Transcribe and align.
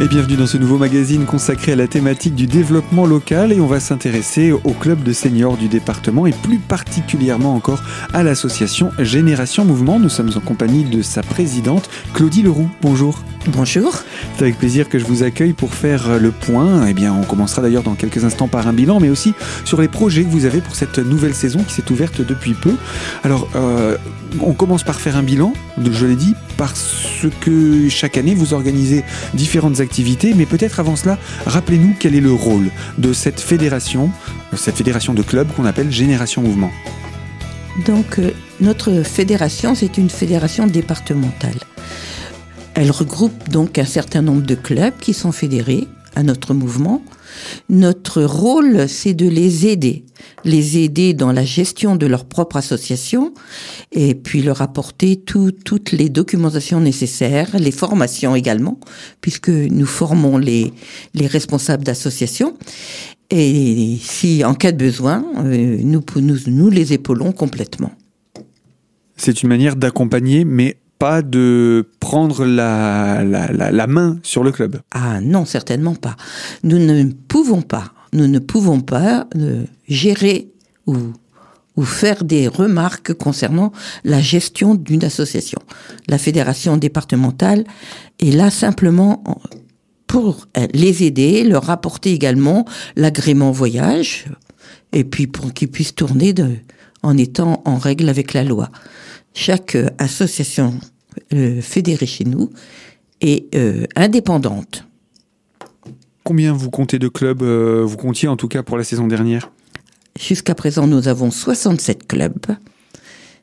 Et 0.00 0.06
bienvenue 0.06 0.36
dans 0.36 0.46
ce 0.46 0.58
nouveau 0.58 0.78
magazine 0.78 1.24
consacré 1.24 1.72
à 1.72 1.76
la 1.76 1.88
thématique 1.88 2.36
du 2.36 2.46
développement 2.46 3.04
local 3.04 3.52
et 3.52 3.60
on 3.60 3.66
va 3.66 3.80
s'intéresser 3.80 4.52
au 4.52 4.70
club 4.70 5.02
de 5.02 5.12
seniors 5.12 5.56
du 5.56 5.66
département 5.66 6.24
et 6.28 6.30
plus 6.30 6.58
particulièrement 6.58 7.52
encore 7.52 7.82
à 8.14 8.22
l'association 8.22 8.92
Génération 9.00 9.64
Mouvement. 9.64 9.98
Nous 9.98 10.08
sommes 10.08 10.30
en 10.36 10.40
compagnie 10.40 10.84
de 10.84 11.02
sa 11.02 11.24
présidente 11.24 11.90
Claudie 12.14 12.42
Leroux. 12.42 12.70
Bonjour. 12.80 13.24
Bonjour. 13.48 14.04
C'est 14.36 14.42
avec 14.42 14.58
plaisir 14.58 14.88
que 14.88 15.00
je 15.00 15.04
vous 15.04 15.24
accueille 15.24 15.52
pour 15.52 15.74
faire 15.74 16.20
le 16.20 16.30
point. 16.30 16.86
Eh 16.86 16.94
bien, 16.94 17.12
on 17.12 17.24
commencera 17.24 17.60
d'ailleurs 17.60 17.82
dans 17.82 17.94
quelques 17.94 18.24
instants 18.24 18.46
par 18.46 18.68
un 18.68 18.72
bilan, 18.72 19.00
mais 19.00 19.08
aussi 19.08 19.34
sur 19.64 19.80
les 19.80 19.88
projets 19.88 20.22
que 20.22 20.30
vous 20.30 20.44
avez 20.44 20.60
pour 20.60 20.76
cette 20.76 20.98
nouvelle 20.98 21.34
saison 21.34 21.64
qui 21.64 21.74
s'est 21.74 21.90
ouverte 21.90 22.20
depuis 22.20 22.54
peu. 22.54 22.74
Alors, 23.24 23.48
euh, 23.56 23.96
on 24.40 24.52
commence 24.52 24.84
par 24.84 25.00
faire 25.00 25.16
un 25.16 25.22
bilan, 25.22 25.54
je 25.90 26.06
l'ai 26.06 26.16
dit, 26.16 26.34
parce 26.56 27.26
que 27.40 27.88
chaque 27.88 28.18
année 28.18 28.34
vous 28.34 28.52
organisez 28.52 29.04
différentes 29.32 29.80
activités, 29.80 29.87
mais 30.36 30.46
peut-être 30.46 30.80
avant 30.80 30.96
cela, 30.96 31.18
rappelez-nous 31.46 31.94
quel 31.98 32.14
est 32.14 32.20
le 32.20 32.32
rôle 32.32 32.70
de 32.98 33.12
cette 33.12 33.40
fédération, 33.40 34.10
cette 34.56 34.76
fédération 34.76 35.14
de 35.14 35.22
clubs 35.22 35.48
qu'on 35.54 35.64
appelle 35.64 35.90
Génération 35.90 36.42
Mouvement. 36.42 36.70
Donc, 37.86 38.18
euh, 38.18 38.32
notre 38.60 39.02
fédération, 39.02 39.74
c'est 39.74 39.98
une 39.98 40.10
fédération 40.10 40.66
départementale. 40.66 41.58
Elle 42.74 42.90
regroupe 42.90 43.48
donc 43.48 43.78
un 43.78 43.84
certain 43.84 44.22
nombre 44.22 44.42
de 44.42 44.54
clubs 44.54 44.94
qui 45.00 45.14
sont 45.14 45.32
fédérés 45.32 45.88
à 46.16 46.22
notre 46.22 46.54
mouvement. 46.54 47.02
Notre 47.68 48.22
rôle, 48.22 48.88
c'est 48.88 49.14
de 49.14 49.28
les 49.28 49.66
aider, 49.66 50.04
les 50.44 50.78
aider 50.78 51.14
dans 51.14 51.32
la 51.32 51.44
gestion 51.44 51.96
de 51.96 52.06
leur 52.06 52.24
propre 52.24 52.56
association 52.56 53.32
et 53.92 54.14
puis 54.14 54.42
leur 54.42 54.62
apporter 54.62 55.16
toutes 55.16 55.92
les 55.92 56.08
documentations 56.08 56.80
nécessaires, 56.80 57.56
les 57.58 57.72
formations 57.72 58.34
également, 58.34 58.78
puisque 59.20 59.50
nous 59.50 59.86
formons 59.86 60.38
les, 60.38 60.72
les 61.14 61.26
responsables 61.26 61.84
d'association. 61.84 62.56
Et 63.30 63.98
si, 64.00 64.42
en 64.44 64.54
cas 64.54 64.72
de 64.72 64.78
besoin, 64.78 65.24
euh, 65.38 65.78
nous, 65.82 66.02
nous, 66.16 66.38
nous 66.46 66.70
les 66.70 66.94
épaulons 66.94 67.32
complètement. 67.32 67.92
C'est 69.16 69.42
une 69.42 69.48
manière 69.48 69.76
d'accompagner, 69.76 70.44
mais 70.44 70.78
pas 70.98 71.22
de 71.22 71.88
prendre 72.00 72.44
la, 72.44 73.22
la, 73.24 73.70
la, 73.70 73.86
main 73.86 74.18
sur 74.22 74.42
le 74.42 74.52
club 74.52 74.80
Ah 74.90 75.20
non, 75.20 75.44
certainement 75.44 75.94
pas. 75.94 76.16
Nous 76.64 76.78
ne 76.78 77.04
pouvons 77.28 77.62
pas, 77.62 77.92
nous 78.12 78.26
ne 78.26 78.38
pouvons 78.38 78.80
pas 78.80 79.26
euh, 79.36 79.64
gérer 79.86 80.48
ou, 80.86 80.96
ou 81.76 81.84
faire 81.84 82.24
des 82.24 82.48
remarques 82.48 83.14
concernant 83.14 83.72
la 84.04 84.20
gestion 84.20 84.74
d'une 84.74 85.04
association. 85.04 85.60
La 86.08 86.18
fédération 86.18 86.76
départementale 86.76 87.64
est 88.18 88.34
là 88.34 88.50
simplement 88.50 89.22
pour 90.08 90.46
les 90.72 91.04
aider, 91.04 91.44
leur 91.44 91.70
apporter 91.70 92.12
également 92.12 92.64
l'agrément 92.96 93.52
voyage, 93.52 94.26
et 94.92 95.04
puis 95.04 95.26
pour 95.26 95.52
qu'ils 95.52 95.70
puissent 95.70 95.94
tourner 95.94 96.34
en 97.02 97.16
étant 97.16 97.62
en 97.66 97.76
règle 97.76 98.08
avec 98.08 98.32
la 98.32 98.42
loi 98.42 98.70
chaque 99.38 99.76
euh, 99.76 99.88
association 99.98 100.74
euh, 101.32 101.60
fédérée 101.60 102.06
chez 102.06 102.24
nous 102.24 102.50
est 103.20 103.54
euh, 103.54 103.86
indépendante. 103.94 104.84
Combien 106.24 106.52
vous 106.52 106.70
comptez 106.70 106.98
de 106.98 107.08
clubs 107.08 107.42
Vous 107.42 107.96
comptiez 107.96 108.28
en 108.28 108.36
tout 108.36 108.48
cas 108.48 108.62
pour 108.62 108.76
la 108.76 108.84
saison 108.84 109.06
dernière? 109.06 109.50
Jusqu'à 110.20 110.54
présent, 110.54 110.86
nous 110.86 111.08
avons 111.08 111.30
67 111.30 112.06
clubs, 112.06 112.46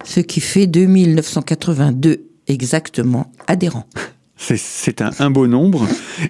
ce 0.03 0.19
qui 0.19 0.39
fait 0.39 0.67
2982 0.67 2.27
exactement 2.47 3.31
adhérents. 3.47 3.88
C'est 4.38 5.01
un, 5.01 5.12
un, 5.17 5.31
beau 5.31 5.47
nombre. 5.47 5.88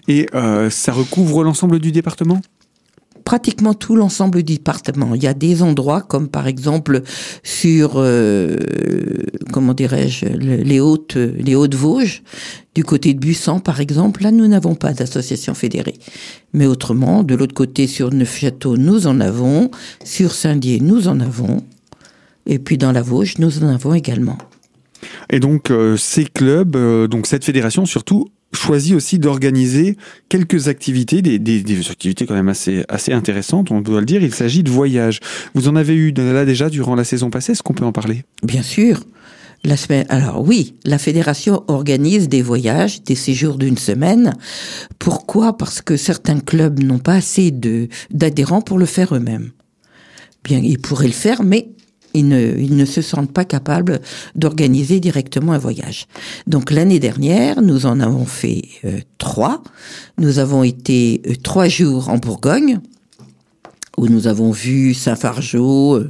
Et 0.07 0.27
ça 0.69 0.93
recouvre 0.93 1.43
l'ensemble 1.43 1.79
du 1.79 1.91
département? 1.91 2.39
Pratiquement 3.25 3.73
tout 3.73 3.95
l'ensemble 3.95 4.43
du 4.43 4.53
département. 4.53 5.15
Il 5.15 5.23
y 5.23 5.27
a 5.27 5.33
des 5.33 5.63
endroits 5.63 6.01
comme 6.01 6.29
par 6.29 6.47
exemple 6.47 7.01
sur 7.43 7.93
euh, 7.95 8.55
comment 9.51 9.73
dirais-je 9.73 10.27
les 10.27 10.79
hautes 10.79 11.15
les 11.15 11.55
hautes 11.55 11.75
Vosges 11.75 12.21
du 12.75 12.83
côté 12.83 13.13
de 13.13 13.19
Buissan 13.19 13.59
par 13.59 13.81
exemple 13.81 14.21
là 14.21 14.31
nous 14.31 14.47
n'avons 14.47 14.75
pas 14.75 14.93
d'association 14.93 15.55
fédérée. 15.55 15.95
Mais 16.53 16.67
autrement 16.67 17.23
de 17.23 17.35
l'autre 17.35 17.55
côté 17.55 17.87
sur 17.87 18.13
Neufchâteau 18.13 18.77
nous 18.77 19.07
en 19.07 19.19
avons, 19.19 19.71
sur 20.03 20.31
Saint-Dié 20.31 20.79
nous 20.79 21.07
en 21.07 21.19
avons 21.19 21.63
et 22.45 22.59
puis 22.59 22.77
dans 22.77 22.91
la 22.91 23.01
Vosges 23.01 23.39
nous 23.39 23.63
en 23.63 23.67
avons 23.67 23.95
également. 23.95 24.37
Et 25.31 25.39
donc 25.39 25.71
euh, 25.71 25.97
ces 25.97 26.25
clubs, 26.25 26.75
euh, 26.75 27.07
donc 27.07 27.25
cette 27.25 27.43
fédération 27.43 27.87
surtout 27.87 28.29
choisi 28.53 28.95
aussi 28.95 29.19
d'organiser 29.19 29.97
quelques 30.29 30.67
activités, 30.67 31.21
des, 31.21 31.39
des, 31.39 31.89
activités 31.89 32.25
quand 32.25 32.35
même 32.35 32.49
assez, 32.49 32.83
assez 32.89 33.11
intéressantes, 33.11 33.71
on 33.71 33.81
doit 33.81 33.99
le 33.99 34.05
dire. 34.05 34.23
Il 34.23 34.33
s'agit 34.33 34.63
de 34.63 34.71
voyages. 34.71 35.19
Vous 35.53 35.67
en 35.67 35.75
avez 35.75 35.93
eu 35.93 36.11
là 36.11 36.45
déjà 36.45 36.69
durant 36.69 36.95
la 36.95 37.03
saison 37.03 37.29
passée, 37.29 37.51
est-ce 37.51 37.63
qu'on 37.63 37.73
peut 37.73 37.85
en 37.85 37.91
parler? 37.91 38.23
Bien 38.43 38.63
sûr. 38.63 39.01
La 39.63 39.77
semaine, 39.77 40.05
alors 40.09 40.47
oui, 40.47 40.75
la 40.85 40.99
fédération 40.99 41.63
organise 41.67 42.29
des 42.29 42.43
voyages, 42.43 43.01
des 43.01 43.15
séjours 43.15 43.57
d'une 43.57 43.79
semaine. 43.79 44.35
Pourquoi? 44.99 45.57
Parce 45.57 45.81
que 45.81 45.97
certains 45.97 46.39
clubs 46.39 46.83
n'ont 46.83 46.99
pas 46.99 47.15
assez 47.15 47.51
d'adhérents 48.11 48.61
pour 48.61 48.77
le 48.77 48.85
faire 48.85 49.15
eux-mêmes. 49.15 49.51
Bien, 50.43 50.59
ils 50.59 50.77
pourraient 50.77 51.07
le 51.07 51.13
faire, 51.13 51.41
mais 51.41 51.69
ils 52.15 52.75
ne, 52.75 52.85
se 52.85 53.01
sentent 53.01 53.31
pas 53.31 53.45
capables 53.45 54.01
d'organiser 54.35 54.99
directement 54.99 55.53
un 55.53 55.57
voyage. 55.57 56.07
Donc 56.47 56.71
l'année 56.71 56.99
dernière, 56.99 57.61
nous 57.61 57.85
en 57.85 57.99
avons 57.99 58.25
fait 58.25 58.63
euh, 58.85 58.99
trois. 59.17 59.63
Nous 60.17 60.39
avons 60.39 60.63
été 60.63 61.21
euh, 61.27 61.33
trois 61.41 61.67
jours 61.67 62.09
en 62.09 62.17
Bourgogne 62.17 62.79
où 63.97 64.07
nous 64.07 64.27
avons 64.27 64.51
vu 64.51 64.93
Saint-Fargeau, 64.93 66.03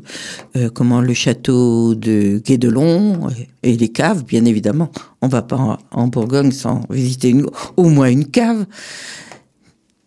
euh, 0.55 0.69
comment 0.73 1.01
le 1.01 1.13
château 1.13 1.93
de 1.93 2.41
Guédelon 2.43 3.27
et 3.63 3.77
les 3.77 3.89
caves, 3.89 4.25
bien 4.25 4.45
évidemment. 4.45 4.91
On 5.21 5.27
va 5.27 5.41
pas 5.41 5.79
en, 5.91 6.07
Bourgogne 6.07 6.51
sans 6.51 6.81
visiter 6.89 7.35
au 7.77 7.89
moins 7.89 8.09
une 8.09 8.25
cave. 8.25 8.65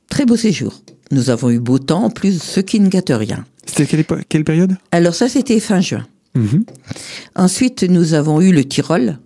Très 0.09 0.27
beau 0.27 0.37
séjour. 0.37 0.75
Nous 1.11 1.31
avons 1.31 1.51
eu 1.51 1.61
beau 1.61 1.79
temps, 1.79 2.05
en 2.05 2.11
plus, 2.11 2.43
ce 2.43 2.61
qui 2.61 2.81
ne 2.81 2.89
gâte 2.89 3.13
rien. 3.15 3.45
C'était 3.69 4.05
quelle, 4.29 4.45
période? 4.45 4.77
Alors 4.93 5.15
ça, 5.15 5.29
c'était 5.29 5.61
fin 5.61 5.81
juin. 5.81 6.07
Mhm. 6.35 6.65
Ensuite, 7.37 7.83
nous 7.85 8.15
avons 8.15 8.41
eu 8.41 8.53
le 8.53 8.65
Tyrol, 8.65 9.19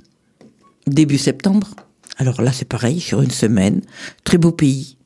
début 0.86 1.18
septembre. 1.18 1.70
Alors 2.18 2.42
là, 2.42 2.52
c'est 2.52 2.68
pareil, 2.68 3.00
sur 3.00 3.22
une 3.22 3.30
semaine. 3.30 3.80
Très 4.24 4.38
beau 4.38 4.52
pays, 4.52 4.96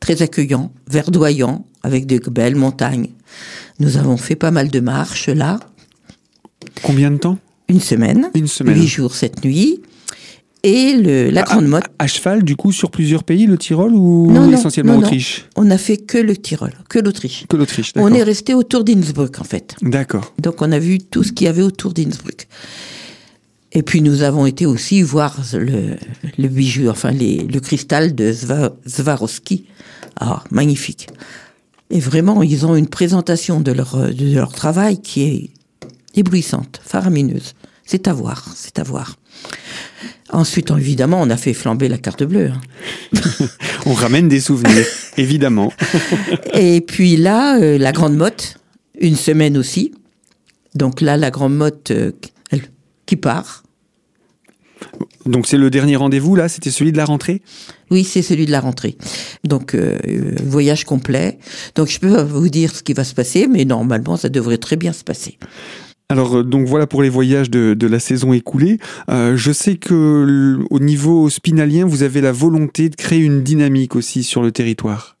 très 0.00 0.22
accueillant, 0.22 0.72
verdoyant, 0.88 1.64
avec 1.82 2.06
de 2.06 2.18
belles 2.30 2.56
montagnes. 2.56 3.08
Nous 3.78 3.96
avons 3.96 4.16
fait 4.16 4.36
pas 4.36 4.50
mal 4.50 4.68
de 4.68 4.80
marches 4.80 5.28
là. 5.28 5.60
Combien 6.82 7.10
de 7.10 7.16
temps? 7.16 7.38
Une 7.68 7.80
semaine. 7.80 8.30
Une 8.34 8.48
semaine. 8.48 8.76
Huit 8.76 8.88
jours, 8.88 9.14
cette 9.14 9.44
nuit 9.44 9.80
et 10.62 10.94
le, 10.94 11.30
la 11.30 11.42
Grande 11.42 11.66
Motte. 11.66 11.84
À, 11.98 12.06
cheval, 12.06 12.42
du 12.42 12.56
coup, 12.56 12.72
sur 12.72 12.90
plusieurs 12.90 13.24
pays, 13.24 13.46
le 13.46 13.56
Tyrol 13.56 13.92
ou 13.94 14.32
essentiellement 14.52 14.96
l'Autriche? 14.96 15.46
On 15.56 15.64
n'a 15.64 15.78
fait 15.78 15.96
que 15.96 16.18
le 16.18 16.36
Tyrol, 16.36 16.72
que 16.88 16.98
l'Autriche. 16.98 17.46
Que 17.48 17.56
l'Autriche, 17.56 17.92
On 17.96 18.12
est 18.12 18.22
resté 18.22 18.54
autour 18.54 18.84
d'Innsbruck, 18.84 19.40
en 19.40 19.44
fait. 19.44 19.74
D'accord. 19.82 20.34
Donc 20.38 20.62
on 20.62 20.70
a 20.72 20.78
vu 20.78 20.98
tout 20.98 21.22
ce 21.22 21.32
qu'il 21.32 21.46
y 21.46 21.48
avait 21.48 21.62
autour 21.62 21.92
d'Innsbruck. 21.92 22.46
Et 23.72 23.82
puis 23.82 24.02
nous 24.02 24.22
avons 24.22 24.46
été 24.46 24.66
aussi 24.66 25.00
voir 25.00 25.36
le, 25.52 25.96
le 26.38 26.48
bijou, 26.48 26.88
enfin 26.88 27.12
les, 27.12 27.38
le 27.38 27.60
cristal 27.60 28.14
de 28.14 28.34
Swarovski. 28.86 29.66
Ah, 30.18 30.42
magnifique. 30.50 31.08
Et 31.90 32.00
vraiment, 32.00 32.42
ils 32.42 32.66
ont 32.66 32.76
une 32.76 32.88
présentation 32.88 33.60
de 33.60 33.72
leur, 33.72 33.96
de 34.12 34.34
leur 34.34 34.52
travail 34.52 35.00
qui 35.00 35.22
est 35.22 35.50
éblouissante, 36.14 36.80
faramineuse. 36.84 37.54
C'est 37.84 38.08
à 38.08 38.12
voir, 38.12 38.44
c'est 38.54 38.78
à 38.78 38.82
voir. 38.82 39.16
Ensuite, 40.32 40.70
évidemment, 40.70 41.20
on 41.20 41.30
a 41.30 41.36
fait 41.36 41.54
flamber 41.54 41.88
la 41.88 41.98
carte 41.98 42.22
bleue. 42.22 42.50
Hein. 42.50 43.20
on 43.86 43.92
ramène 43.94 44.28
des 44.28 44.40
souvenirs, 44.40 44.86
évidemment. 45.16 45.72
Et 46.54 46.80
puis 46.80 47.16
là, 47.16 47.60
euh, 47.60 47.78
la 47.78 47.92
Grande 47.92 48.16
Motte, 48.16 48.58
une 49.00 49.16
semaine 49.16 49.56
aussi. 49.56 49.92
Donc 50.74 51.00
là, 51.00 51.16
la 51.16 51.30
Grande 51.30 51.56
Motte 51.56 51.90
euh, 51.90 52.12
qui 53.06 53.16
part. 53.16 53.64
Donc 55.26 55.46
c'est 55.46 55.58
le 55.58 55.68
dernier 55.68 55.96
rendez-vous 55.96 56.36
là, 56.36 56.48
c'était 56.48 56.70
celui 56.70 56.92
de 56.92 56.96
la 56.96 57.04
rentrée? 57.04 57.42
Oui, 57.90 58.04
c'est 58.04 58.22
celui 58.22 58.46
de 58.46 58.50
la 58.50 58.60
rentrée. 58.60 58.96
Donc 59.44 59.74
euh, 59.74 59.98
voyage 60.44 60.84
complet. 60.84 61.38
Donc 61.74 61.88
je 61.88 61.98
peux 61.98 62.22
vous 62.22 62.48
dire 62.48 62.74
ce 62.74 62.82
qui 62.82 62.94
va 62.94 63.04
se 63.04 63.14
passer, 63.14 63.46
mais 63.46 63.64
normalement 63.64 64.16
ça 64.16 64.28
devrait 64.28 64.58
très 64.58 64.76
bien 64.76 64.92
se 64.92 65.04
passer. 65.04 65.38
Alors 66.10 66.38
euh, 66.38 66.42
donc 66.42 66.66
voilà 66.66 66.86
pour 66.86 67.02
les 67.02 67.08
voyages 67.08 67.50
de, 67.50 67.86
la 67.86 68.00
saison 68.00 68.32
écoulée. 68.32 68.78
Euh, 69.08 69.36
je 69.36 69.52
sais 69.52 69.76
que 69.76 70.58
au 70.68 70.80
niveau 70.80 71.30
spinalien, 71.30 71.86
vous 71.86 72.02
avez 72.02 72.20
la 72.20 72.32
volonté 72.32 72.90
de 72.90 72.96
créer 72.96 73.20
une 73.20 73.42
dynamique 73.42 73.96
aussi 73.96 74.24
sur 74.24 74.42
le 74.42 74.52
territoire. 74.52 75.16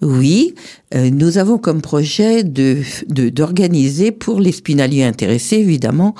Oui, 0.00 0.54
euh, 0.94 1.10
nous 1.10 1.38
avons 1.38 1.58
comme 1.58 1.82
projet 1.82 2.44
de 2.44 2.78
d'organiser 3.08 4.12
pour 4.12 4.40
les 4.40 4.52
spinaliens 4.52 5.08
intéressés 5.08 5.56
évidemment 5.56 6.14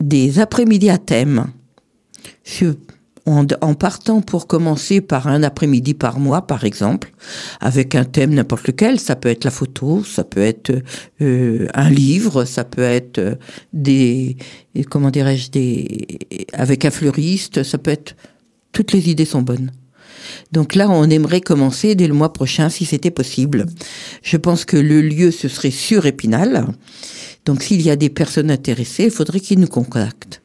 des 0.00 0.38
après-midi 0.38 0.88
à 0.88 0.98
thème. 0.98 1.48
En, 3.28 3.74
partant 3.74 4.20
pour 4.20 4.46
commencer 4.46 5.00
par 5.00 5.26
un 5.26 5.42
après-midi 5.42 5.94
par 5.94 6.18
mois, 6.18 6.46
par 6.46 6.64
exemple, 6.64 7.12
avec 7.60 7.94
un 7.94 8.04
thème 8.04 8.34
n'importe 8.34 8.66
lequel. 8.66 8.98
Ça 8.98 9.16
peut 9.16 9.28
être 9.28 9.44
la 9.44 9.50
photo, 9.50 10.02
ça 10.04 10.24
peut 10.24 10.40
être 10.40 10.72
euh, 11.20 11.66
un 11.74 11.90
livre, 11.90 12.44
ça 12.44 12.64
peut 12.64 12.82
être 12.82 13.18
euh, 13.18 13.34
des, 13.72 14.36
comment 14.90 15.10
dirais-je, 15.10 15.50
des, 15.50 16.06
avec 16.52 16.84
un 16.84 16.90
fleuriste, 16.90 17.62
ça 17.62 17.78
peut 17.78 17.90
être, 17.90 18.16
toutes 18.72 18.92
les 18.92 19.10
idées 19.10 19.24
sont 19.24 19.42
bonnes. 19.42 19.72
Donc 20.52 20.74
là, 20.74 20.88
on 20.90 21.08
aimerait 21.08 21.40
commencer 21.40 21.94
dès 21.94 22.06
le 22.06 22.14
mois 22.14 22.32
prochain, 22.32 22.68
si 22.68 22.84
c'était 22.84 23.10
possible. 23.10 23.66
Je 24.22 24.36
pense 24.36 24.64
que 24.64 24.76
le 24.76 25.00
lieu, 25.02 25.30
ce 25.30 25.48
serait 25.48 25.70
sur 25.70 26.06
Épinal. 26.06 26.66
Donc 27.44 27.62
s'il 27.62 27.82
y 27.82 27.90
a 27.90 27.96
des 27.96 28.10
personnes 28.10 28.50
intéressées, 28.50 29.04
il 29.04 29.10
faudrait 29.10 29.40
qu'ils 29.40 29.60
nous 29.60 29.68
contactent. 29.68 30.42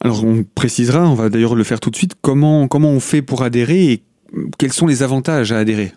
Alors 0.00 0.24
on 0.24 0.44
précisera, 0.54 1.08
on 1.08 1.14
va 1.14 1.28
d'ailleurs 1.28 1.54
le 1.54 1.64
faire 1.64 1.80
tout 1.80 1.90
de 1.90 1.96
suite, 1.96 2.14
comment, 2.20 2.68
comment 2.68 2.90
on 2.90 3.00
fait 3.00 3.22
pour 3.22 3.42
adhérer 3.42 3.92
et 3.92 4.02
quels 4.58 4.72
sont 4.72 4.86
les 4.86 5.02
avantages 5.02 5.52
à 5.52 5.58
adhérer? 5.58 5.92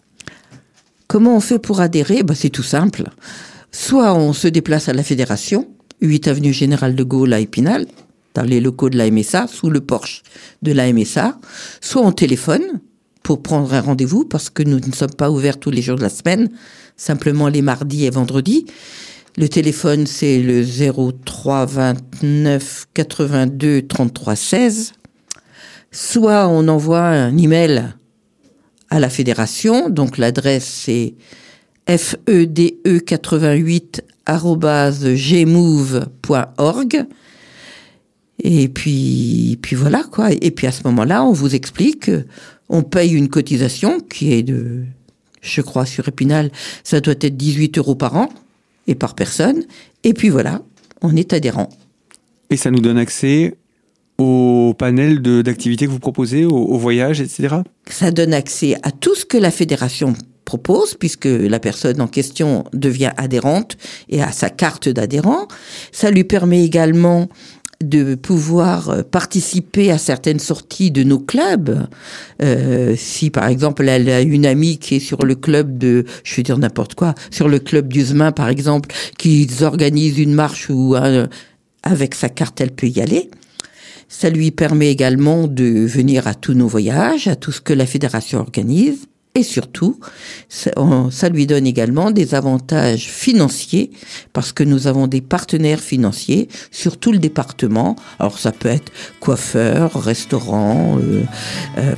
Comment 1.08 1.36
on 1.36 1.42
fait 1.42 1.60
pour 1.60 1.82
adhérer? 1.82 2.24
Bah, 2.24 2.36
C'est 2.36 2.50
tout 2.50 2.64
simple. 2.64 3.10
Soit 3.72 4.14
on 4.14 4.34
se 4.34 4.48
déplace 4.48 4.90
à 4.90 4.94
la 4.94 5.04
fédération, 5.04 5.68
8 6.02 6.28
avenue 6.28 6.54
Général 6.54 6.96
de 6.96 7.04
Gaulle 7.04 7.34
à 7.34 7.40
Épinal, 7.40 7.86
dans 8.34 8.44
les 8.44 8.62
locaux 8.62 8.90
de 8.90 8.98
la 8.98 9.10
MSA, 9.12 9.48
sous 9.48 9.70
le 9.70 9.82
porche 9.82 10.24
de 10.62 10.72
la 10.72 10.92
MSA, 10.92 11.38
soit 11.82 12.02
on 12.02 12.12
téléphone 12.12 12.80
pour 13.24 13.42
prendre 13.42 13.74
un 13.74 13.82
rendez-vous, 13.82 14.26
parce 14.26 14.50
que 14.50 14.64
nous 14.64 14.80
ne 14.80 14.94
sommes 14.94 15.14
pas 15.16 15.30
ouverts 15.30 15.60
tous 15.60 15.70
les 15.70 15.82
jours 15.82 15.98
de 15.98 16.02
la 16.02 16.10
semaine, 16.10 16.50
simplement 16.98 17.48
les 17.50 17.62
mardis 17.62 18.06
et 18.06 18.10
vendredis. 18.10 18.66
Le 19.38 19.48
téléphone, 19.48 20.08
c'est 20.08 20.40
le 20.40 20.66
03 21.26 21.66
29 21.66 22.88
82 22.94 23.84
33 23.84 24.36
16. 24.36 24.92
Soit 25.92 26.50
on 26.50 26.68
envoie 26.68 27.06
un 27.06 27.38
email 27.38 27.94
à 28.90 29.00
la 29.00 29.10
fédération, 29.10 29.90
donc 29.90 30.18
l'adresse 30.18 30.66
c'est 30.66 31.14
fede88 31.88 34.02
gmove.org. 35.16 37.06
Et 38.44 38.68
puis, 38.68 39.60
puis 39.62 39.78
voilà 39.78 40.04
quoi. 40.04 40.32
Et 40.32 40.52
puis 40.52 40.68
à 40.68 40.74
ce 40.74 40.82
moment-là, 40.86 41.24
on 41.24 41.32
vous 41.32 41.56
explique, 41.56 42.12
on 42.68 42.84
paye 42.84 43.14
une 43.14 43.30
cotisation 43.30 44.02
qui 44.02 44.34
est 44.34 44.44
de, 44.44 44.84
je 45.42 45.62
crois 45.62 45.86
sur 45.86 46.10
Épinal, 46.10 46.52
ça 46.84 47.00
doit 47.00 47.16
être 47.22 47.38
18 47.38 47.78
euros 47.78 47.96
par 47.96 48.18
an 48.18 48.28
et 48.92 48.96
par 48.96 49.16
personne. 49.16 49.64
Et 50.04 50.14
puis 50.14 50.30
voilà, 50.30 50.62
on 51.02 51.16
est 51.16 51.34
adhérent. 51.34 51.70
Et 52.50 52.58
ça 52.58 52.70
nous 52.70 52.82
donne 52.82 52.98
accès 52.98 53.56
au 54.18 54.76
panel 54.78 55.22
d'activités 55.22 55.88
que 55.88 55.92
vous 55.92 56.00
proposez, 56.00 56.46
au, 56.46 56.78
voyage, 56.78 57.22
etc. 57.22 57.56
Ça 57.90 58.12
donne 58.12 58.34
accès 58.34 58.76
à 58.84 58.92
tout 58.92 59.16
ce 59.16 59.26
que 59.26 59.38
la 59.38 59.50
fédération 59.50 60.14
propose, 60.46 60.96
puisque 60.96 61.26
la 61.26 61.60
personne 61.60 62.02
en 62.02 62.08
question 62.08 62.66
devient 62.74 63.14
adhérente 63.18 63.78
et 64.10 64.22
a 64.22 64.32
sa 64.32 64.50
carte 64.50 64.90
d'adhérent. 64.90 65.48
Ça 65.92 66.12
lui 66.12 66.26
permet 66.26 66.64
également 66.64 67.30
de 67.82 68.16
pouvoir 68.16 68.90
euh, 68.90 69.02
participer 69.04 69.92
à 69.92 69.98
certaines 69.98 70.40
sorties 70.40 70.92
de 70.92 71.04
nos 71.04 71.20
clubs. 71.20 71.88
Euh, 72.42 72.96
si 72.98 73.30
par 73.30 73.48
exemple 73.48 73.88
elle 73.88 74.10
a 74.10 74.22
une 74.22 74.46
amie 74.46 74.78
qui 74.78 74.96
est 74.96 75.00
sur 75.00 75.26
le 75.26 75.36
club 75.36 75.78
de, 75.78 76.06
je 76.24 76.36
vais 76.36 76.44
dire 76.44 76.58
n'importe 76.58 76.96
quoi, 76.96 77.14
sur 77.30 77.48
le 77.48 77.60
club 77.60 77.88
d'Uzemain 77.88 78.32
par 78.32 78.50
exemple, 78.50 78.94
qui 79.18 79.50
organise 79.62 80.18
une 80.18 80.34
marche 80.34 80.70
ou 80.70 80.96
avec 81.84 82.16
sa 82.16 82.30
carte 82.30 82.62
elle 82.62 82.72
peut 82.72 82.88
y 82.88 83.02
aller. 83.02 83.30
Ça 84.10 84.30
lui 84.30 84.52
permet 84.52 84.92
également 84.92 85.48
de 85.48 85.86
venir 85.86 86.28
à 86.28 86.36
tous 86.36 86.54
nos 86.54 86.68
voyages, 86.68 87.28
à 87.28 87.36
tout 87.36 87.54
ce 87.54 87.62
que 87.62 87.74
la 87.74 87.86
fédération 87.86 88.40
organise. 88.40 89.08
Et 89.34 89.44
surtout, 89.44 89.98
ça, 90.50 91.30
lui 91.30 91.48
donne 91.48 91.66
également 91.66 92.12
des 92.12 92.36
avantages 92.36 93.10
financiers 93.10 93.92
parce 94.34 94.52
que 94.52 94.64
nous 94.64 94.88
avons 94.88 95.08
des 95.08 95.22
partenaires 95.22 95.80
financiers 95.80 96.50
sur 96.70 96.98
tout 96.98 97.14
le 97.14 97.18
département. 97.18 97.96
Alors 98.20 98.40
ça 98.40 98.52
peut 98.52 98.68
être 98.68 98.92
coiffeur, 99.22 99.94
restaurant, 99.94 101.00
euh, 101.00 101.24
euh, 101.78 101.96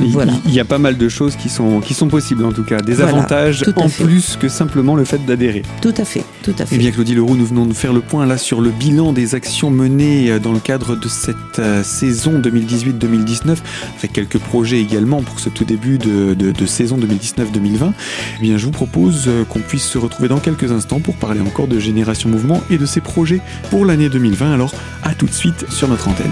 il, 0.00 0.54
y 0.54 0.60
a 0.60 0.64
pas 0.64 0.78
mal 0.78 0.96
de 0.96 1.08
choses 1.08 1.36
qui 1.36 1.48
sont, 1.48 1.80
qui 1.80 1.94
sont 1.94 2.08
possibles 2.08 2.44
en 2.44 2.52
tout 2.52 2.64
cas, 2.64 2.80
des 2.80 3.00
avantages 3.00 3.64
en 3.76 3.88
plus 3.88 4.36
que 4.36 4.48
simplement 4.48 4.94
le 4.94 5.04
fait 5.04 5.24
d'adhérer. 5.24 5.62
Tout 5.80 5.94
à 5.96 6.04
fait, 6.04 6.24
tout 6.42 6.54
à 6.58 6.66
fait. 6.66 6.74
Et 6.74 6.78
bien 6.78 6.90
Claudie 6.90 7.14
Leroux, 7.14 7.36
nous 7.36 7.46
venons 7.46 7.66
de 7.66 7.74
faire 7.74 7.92
le 7.92 8.00
point 8.00 8.26
là 8.26 8.38
sur 8.38 8.60
le 8.60 8.70
bilan 8.70 9.12
des 9.12 9.34
actions 9.34 9.70
menées 9.70 10.30
euh, 10.30 10.38
dans 10.38 10.52
le 10.52 10.58
cadre 10.58 10.96
de 10.96 11.08
cette 11.08 11.58
euh, 11.58 11.82
saison 11.82 12.40
2018-2019, 12.40 13.56
avec 13.98 14.12
quelques 14.12 14.38
projets 14.38 14.80
également 14.80 15.22
pour 15.22 15.40
ce 15.40 15.48
tout 15.48 15.64
début 15.64 15.98
de, 15.98 16.34
de, 16.34 16.66
saison 16.66 16.98
2019-2020. 16.98 17.92
Eh 18.38 18.42
bien 18.42 18.56
je 18.56 18.64
vous 18.64 18.72
propose 18.72 19.24
euh, 19.26 19.44
qu'on 19.44 19.60
puisse 19.60 19.84
se 19.84 19.98
retrouver 19.98 20.28
dans 20.28 20.38
quelques 20.38 20.72
instants 20.72 21.00
pour 21.00 21.16
parler 21.16 21.40
encore 21.40 21.68
de 21.68 21.78
Génération 21.78 22.28
Mouvement 22.28 22.62
et 22.70 22.78
de 22.78 22.86
ses 22.86 23.00
projets 23.00 23.40
pour 23.70 23.84
l'année 23.84 24.08
2020. 24.08 24.52
Alors 24.52 24.72
à 25.02 25.14
tout 25.14 25.26
de 25.26 25.32
suite 25.32 25.70
sur 25.70 25.88
notre 25.88 26.08
antenne. 26.08 26.30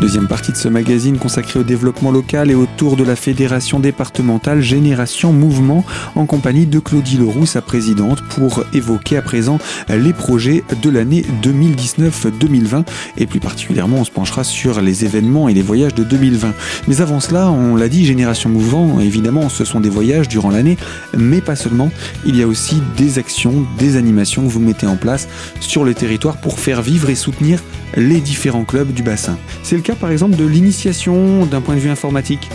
Deuxième 0.00 0.28
partie 0.28 0.50
de 0.50 0.56
ce 0.56 0.68
magazine 0.68 1.18
consacré 1.18 1.60
au 1.60 1.62
développement 1.62 2.10
local 2.10 2.50
et 2.50 2.54
autour 2.54 2.96
de 2.96 3.04
la 3.04 3.16
fédération 3.16 3.80
départementale 3.80 4.62
Génération 4.62 5.30
Mouvement 5.30 5.84
en 6.14 6.24
compagnie 6.24 6.64
de 6.64 6.78
Claudie 6.78 7.18
Leroux, 7.18 7.44
sa 7.44 7.60
présidente, 7.60 8.22
pour 8.30 8.64
évoquer 8.72 9.18
à 9.18 9.22
présent 9.22 9.58
les 9.90 10.14
projets 10.14 10.64
de 10.80 10.88
l'année 10.88 11.26
2019-2020 11.42 12.86
et 13.18 13.26
plus 13.26 13.40
particulièrement 13.40 13.98
on 13.98 14.04
se 14.04 14.10
penchera 14.10 14.42
sur 14.42 14.80
les 14.80 15.04
événements 15.04 15.50
et 15.50 15.54
les 15.54 15.60
voyages 15.60 15.94
de 15.94 16.02
2020. 16.02 16.54
Mais 16.88 17.02
avant 17.02 17.20
cela, 17.20 17.50
on 17.50 17.76
l'a 17.76 17.90
dit, 17.90 18.06
Génération 18.06 18.48
Mouvement, 18.48 19.00
évidemment, 19.00 19.50
ce 19.50 19.66
sont 19.66 19.80
des 19.80 19.90
voyages 19.90 20.28
durant 20.28 20.48
l'année, 20.48 20.78
mais 21.14 21.42
pas 21.42 21.56
seulement. 21.56 21.90
Il 22.24 22.36
y 22.36 22.42
a 22.42 22.46
aussi 22.46 22.82
des 22.96 23.18
actions, 23.18 23.66
des 23.76 23.96
animations 23.96 24.42
que 24.44 24.48
vous 24.50 24.60
mettez 24.60 24.86
en 24.86 24.96
place 24.96 25.28
sur 25.60 25.84
le 25.84 25.92
territoire 25.92 26.38
pour 26.38 26.58
faire 26.58 26.80
vivre 26.80 27.10
et 27.10 27.14
soutenir 27.14 27.62
les 27.96 28.20
différents 28.20 28.64
clubs 28.64 28.92
du 28.92 29.02
bassin. 29.02 29.36
C'est 29.62 29.76
le 29.76 29.82
cas 29.82 29.89
par 29.96 30.10
exemple 30.10 30.36
de 30.36 30.44
l'initiation 30.44 31.46
d'un 31.46 31.60
point 31.60 31.74
de 31.74 31.80
vue 31.80 31.90
informatique 31.90 32.48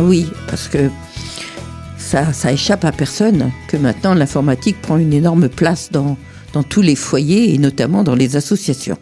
Oui, 0.00 0.26
parce 0.48 0.68
que 0.68 0.90
ça, 1.96 2.52
échappe 2.52 2.84
à 2.84 2.92
personne 2.92 3.50
que 3.68 3.76
maintenant 3.76 4.14
l'informatique 4.14 4.80
prend 4.80 4.96
une 4.96 5.12
énorme 5.12 5.48
place 5.48 5.90
dans, 5.92 6.16
dans 6.52 6.62
tous 6.62 6.80
les 6.80 6.96
foyers 6.96 7.54
et 7.54 7.58
notamment 7.58 8.02
dans 8.02 8.14
les 8.14 8.36
associations. 8.36 8.98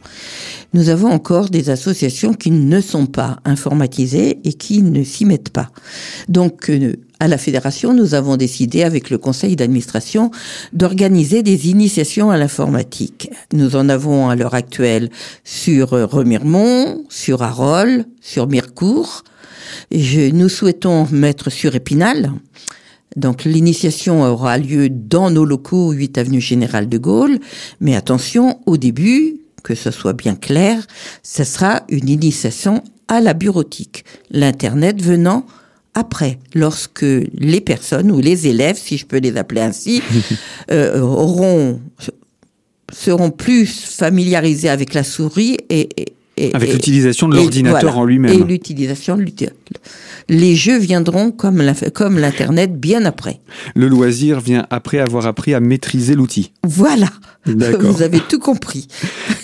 Nous 0.76 0.90
avons 0.90 1.08
encore 1.08 1.48
des 1.48 1.70
associations 1.70 2.34
qui 2.34 2.50
ne 2.50 2.82
sont 2.82 3.06
pas 3.06 3.38
informatisées 3.46 4.40
et 4.44 4.52
qui 4.52 4.82
ne 4.82 5.04
s'y 5.04 5.24
mettent 5.24 5.48
pas. 5.48 5.70
Donc, 6.28 6.68
euh, 6.68 6.96
à 7.18 7.28
la 7.28 7.38
fédération, 7.38 7.94
nous 7.94 8.12
avons 8.12 8.36
décidé 8.36 8.82
avec 8.82 9.08
le 9.08 9.16
conseil 9.16 9.56
d'administration 9.56 10.30
d'organiser 10.74 11.42
des 11.42 11.70
initiations 11.70 12.30
à 12.30 12.36
l'informatique. 12.36 13.30
Nous 13.54 13.74
en 13.74 13.88
avons 13.88 14.28
à 14.28 14.36
l'heure 14.36 14.52
actuelle 14.52 15.08
sur 15.44 15.94
euh, 15.94 16.04
Remiremont, 16.04 17.06
sur 17.08 17.42
Arol, 17.42 18.04
sur 18.20 18.46
Mirecourt. 18.46 19.24
Je, 19.90 20.30
nous 20.30 20.50
souhaitons 20.50 21.08
mettre 21.10 21.48
sur 21.48 21.74
Épinal. 21.74 22.32
Donc 23.16 23.44
l'initiation 23.44 24.24
aura 24.24 24.58
lieu 24.58 24.90
dans 24.90 25.30
nos 25.30 25.46
locaux 25.46 25.92
8 25.92 26.18
avenue 26.18 26.42
Général 26.42 26.86
de 26.90 26.98
Gaulle, 26.98 27.38
mais 27.80 27.96
attention, 27.96 28.60
au 28.66 28.76
début, 28.76 29.40
que 29.66 29.74
ce 29.74 29.90
soit 29.90 30.12
bien 30.12 30.36
clair, 30.36 30.86
ce 31.24 31.42
sera 31.42 31.82
une 31.88 32.08
initiation 32.08 32.84
à 33.08 33.20
la 33.20 33.34
bureautique, 33.34 34.04
l'Internet 34.30 35.02
venant 35.02 35.44
après, 35.94 36.38
lorsque 36.54 37.02
les 37.02 37.60
personnes 37.60 38.12
ou 38.12 38.20
les 38.20 38.46
élèves, 38.46 38.76
si 38.76 38.96
je 38.96 39.06
peux 39.06 39.16
les 39.16 39.36
appeler 39.36 39.62
ainsi, 39.62 40.02
euh, 40.70 41.00
auront 41.00 41.80
seront 42.92 43.30
plus 43.30 43.66
familiarisés 43.66 44.68
avec 44.68 44.94
la 44.94 45.02
souris 45.02 45.56
et, 45.68 45.88
avec 46.52 46.72
l'utilisation 46.72 47.28
de 47.28 47.36
l'ordinateur 47.36 47.96
en 47.98 48.04
lui-même. 48.04 48.32
Et 48.32 48.44
l'utilisation 48.44 49.16
de 49.16 49.24
Les 50.28 50.54
jeux 50.54 50.78
viendront 50.78 51.30
comme 51.30 51.62
comme 51.94 52.18
l'internet 52.18 52.78
bien 52.78 53.04
après. 53.04 53.40
Le 53.74 53.88
loisir 53.88 54.40
vient 54.40 54.66
après 54.70 54.98
avoir 54.98 55.26
appris 55.26 55.54
à 55.54 55.60
maîtriser 55.60 56.14
l'outil. 56.14 56.52
Voilà. 56.62 57.08
Vous 57.46 58.02
avez 58.02 58.20
tout 58.20 58.38
compris. 58.38 58.88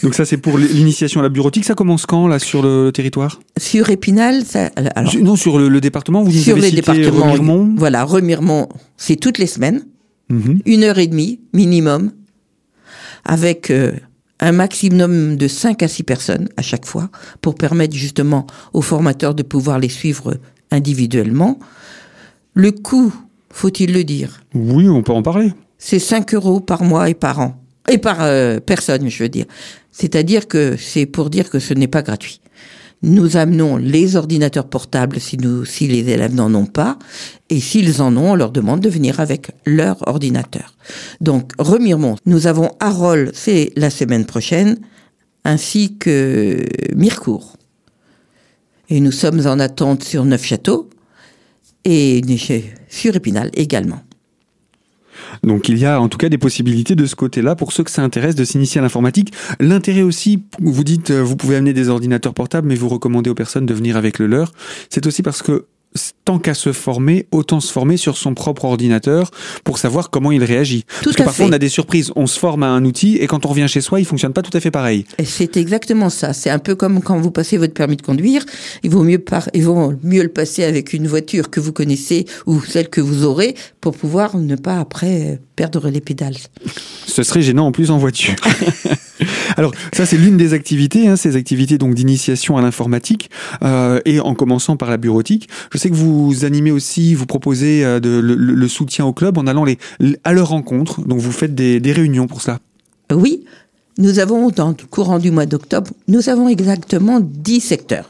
Donc 0.02 0.14
ça 0.14 0.24
c'est 0.24 0.36
pour 0.36 0.58
l'initiation 0.58 1.20
à 1.20 1.22
la 1.22 1.28
bureautique. 1.28 1.64
Ça 1.64 1.74
commence 1.74 2.04
quand 2.04 2.26
là 2.26 2.38
sur 2.38 2.62
le 2.62 2.90
territoire? 2.92 3.40
Sur 3.58 3.90
Épinal, 3.90 4.44
ça, 4.44 4.70
alors, 4.94 5.14
non 5.16 5.36
sur 5.36 5.58
le, 5.58 5.80
département. 5.80 6.22
Vous 6.22 6.32
sur 6.32 6.56
avez 6.56 6.70
les 6.70 6.76
départements. 6.76 7.32
Remiremont. 7.32 7.74
Voilà, 7.76 8.04
Remiremont, 8.04 8.68
c'est 8.96 9.16
toutes 9.16 9.38
les 9.38 9.46
semaines, 9.46 9.84
mhm. 10.28 10.60
une 10.66 10.84
heure 10.84 10.98
et 10.98 11.06
demie 11.06 11.40
minimum, 11.52 12.10
avec 13.24 13.70
euh, 13.70 13.92
un 14.42 14.50
maximum 14.50 15.36
de 15.36 15.46
5 15.46 15.84
à 15.84 15.88
6 15.88 16.02
personnes 16.02 16.48
à 16.56 16.62
chaque 16.62 16.84
fois 16.84 17.10
pour 17.40 17.54
permettre 17.54 17.94
justement 17.94 18.46
aux 18.72 18.82
formateurs 18.82 19.34
de 19.34 19.44
pouvoir 19.44 19.78
les 19.78 19.88
suivre 19.88 20.36
individuellement. 20.72 21.60
Le 22.52 22.72
coût, 22.72 23.14
faut-il 23.50 23.92
le 23.92 24.02
dire? 24.02 24.42
Oui, 24.52 24.88
on 24.88 25.02
peut 25.02 25.12
en 25.12 25.22
parler. 25.22 25.52
C'est 25.78 26.00
5 26.00 26.34
euros 26.34 26.58
par 26.58 26.82
mois 26.82 27.08
et 27.08 27.14
par 27.14 27.38
an. 27.38 27.62
Et 27.88 27.98
par 27.98 28.18
euh, 28.20 28.58
personne, 28.58 29.08
je 29.08 29.22
veux 29.22 29.28
dire. 29.28 29.46
C'est-à-dire 29.92 30.48
que 30.48 30.76
c'est 30.76 31.06
pour 31.06 31.30
dire 31.30 31.48
que 31.48 31.60
ce 31.60 31.72
n'est 31.72 31.88
pas 31.88 32.02
gratuit. 32.02 32.40
Nous 33.02 33.36
amenons 33.36 33.76
les 33.76 34.14
ordinateurs 34.14 34.68
portables 34.68 35.18
si, 35.18 35.36
nous, 35.36 35.64
si 35.64 35.88
les 35.88 36.08
élèves 36.08 36.34
n'en 36.34 36.54
ont 36.54 36.66
pas, 36.66 36.98
et 37.50 37.60
s'ils 37.60 38.00
en 38.00 38.16
ont, 38.16 38.32
on 38.32 38.34
leur 38.36 38.52
demande 38.52 38.80
de 38.80 38.88
venir 38.88 39.18
avec 39.18 39.50
leur 39.66 40.06
ordinateur. 40.06 40.74
Donc, 41.20 41.52
Remiremont, 41.58 42.16
nous 42.26 42.46
avons 42.46 42.70
Arol, 42.78 43.32
c'est 43.34 43.72
la 43.76 43.90
semaine 43.90 44.24
prochaine, 44.24 44.78
ainsi 45.44 45.96
que 45.98 46.64
Mirecourt. 46.94 47.56
Et 48.88 49.00
nous 49.00 49.12
sommes 49.12 49.46
en 49.46 49.58
attente 49.58 50.04
sur 50.04 50.24
Neufchâteau 50.24 50.88
et 51.84 52.22
sur 52.88 53.16
Épinal 53.16 53.50
également. 53.54 54.02
Donc 55.42 55.68
il 55.68 55.78
y 55.78 55.86
a 55.86 56.00
en 56.00 56.08
tout 56.08 56.18
cas 56.18 56.28
des 56.28 56.38
possibilités 56.38 56.94
de 56.94 57.06
ce 57.06 57.14
côté-là 57.14 57.56
pour 57.56 57.72
ceux 57.72 57.84
que 57.84 57.90
ça 57.90 58.02
intéresse 58.02 58.34
de 58.34 58.44
s'initier 58.44 58.78
à 58.78 58.82
l'informatique. 58.82 59.32
L'intérêt 59.60 60.02
aussi, 60.02 60.44
vous 60.60 60.84
dites, 60.84 61.10
euh, 61.10 61.22
vous 61.22 61.36
pouvez 61.36 61.56
amener 61.56 61.72
des 61.72 61.88
ordinateurs 61.88 62.34
portables, 62.34 62.68
mais 62.68 62.74
vous 62.74 62.88
recommandez 62.88 63.30
aux 63.30 63.34
personnes 63.34 63.66
de 63.66 63.74
venir 63.74 63.96
avec 63.96 64.18
le 64.18 64.26
leur. 64.26 64.52
C'est 64.90 65.06
aussi 65.06 65.22
parce 65.22 65.42
que 65.42 65.66
tant 66.24 66.38
qu'à 66.38 66.54
se 66.54 66.72
former, 66.72 67.26
autant 67.32 67.60
se 67.60 67.72
former 67.72 67.96
sur 67.96 68.16
son 68.16 68.34
propre 68.34 68.64
ordinateur 68.64 69.30
pour 69.64 69.78
savoir 69.78 70.10
comment 70.10 70.32
il 70.32 70.44
réagit. 70.44 70.84
Tout 70.84 71.04
Parce 71.04 71.16
que 71.16 71.22
parfois 71.22 71.46
on 71.46 71.52
a 71.52 71.58
des 71.58 71.68
surprises. 71.68 72.12
On 72.16 72.26
se 72.26 72.38
forme 72.38 72.62
à 72.62 72.68
un 72.68 72.84
outil 72.84 73.16
et 73.16 73.26
quand 73.26 73.44
on 73.46 73.48
revient 73.48 73.66
chez 73.68 73.80
soi, 73.80 74.00
il 74.00 74.06
fonctionne 74.06 74.32
pas 74.32 74.42
tout 74.42 74.56
à 74.56 74.60
fait 74.60 74.70
pareil. 74.70 75.04
C'est 75.24 75.56
exactement 75.56 76.10
ça. 76.10 76.32
C'est 76.32 76.50
un 76.50 76.58
peu 76.58 76.74
comme 76.74 77.02
quand 77.02 77.18
vous 77.18 77.30
passez 77.30 77.56
votre 77.56 77.74
permis 77.74 77.96
de 77.96 78.02
conduire. 78.02 78.44
Il 78.82 78.90
vaut 78.90 79.04
mieux 79.04 79.18
par... 79.18 79.48
il 79.54 79.64
vaut 79.64 79.94
mieux 80.02 80.22
le 80.22 80.28
passer 80.28 80.64
avec 80.64 80.92
une 80.92 81.06
voiture 81.06 81.50
que 81.50 81.60
vous 81.60 81.72
connaissez 81.72 82.26
ou 82.46 82.60
celle 82.60 82.88
que 82.88 83.00
vous 83.00 83.24
aurez 83.24 83.54
pour 83.80 83.96
pouvoir 83.96 84.36
ne 84.36 84.56
pas 84.56 84.78
après 84.78 85.40
perdre 85.56 85.88
les 85.88 86.00
pédales. 86.00 86.36
Ce 87.06 87.22
serait 87.22 87.42
gênant 87.42 87.66
en 87.66 87.72
plus 87.72 87.90
en 87.90 87.98
voiture. 87.98 88.34
Alors 89.56 89.72
ça 89.92 90.06
c'est 90.06 90.16
l'une 90.16 90.36
des 90.36 90.54
activités, 90.54 91.08
hein, 91.08 91.16
ces 91.16 91.36
activités 91.36 91.78
donc 91.78 91.94
d'initiation 91.94 92.56
à 92.56 92.62
l'informatique 92.62 93.30
euh, 93.62 94.00
et 94.04 94.20
en 94.20 94.34
commençant 94.34 94.76
par 94.76 94.90
la 94.90 94.96
bureautique. 94.96 95.48
Je 95.72 95.78
sais 95.78 95.90
que 95.90 95.94
vous 95.94 96.44
animez 96.44 96.70
aussi, 96.70 97.14
vous 97.14 97.26
proposez 97.26 97.84
euh, 97.84 98.00
de, 98.00 98.10
le, 98.10 98.34
le, 98.34 98.68
soutien 98.68 99.04
au 99.04 99.12
club 99.12 99.38
en 99.38 99.46
allant 99.46 99.64
les, 99.64 99.78
à 100.24 100.32
leur 100.32 100.48
rencontre. 100.48 101.02
Donc 101.02 101.20
vous 101.20 101.32
faites 101.32 101.54
des, 101.54 101.80
des 101.80 101.92
réunions 101.92 102.26
pour 102.26 102.42
ça. 102.42 102.58
Oui, 103.12 103.44
nous 103.98 104.18
avons 104.18 104.48
dans 104.48 104.68
le 104.68 104.86
courant 104.90 105.18
du 105.18 105.30
mois 105.30 105.44
d'octobre, 105.44 105.90
nous 106.08 106.30
avons 106.30 106.48
exactement 106.48 107.20
10 107.20 107.60
secteurs. 107.60 108.08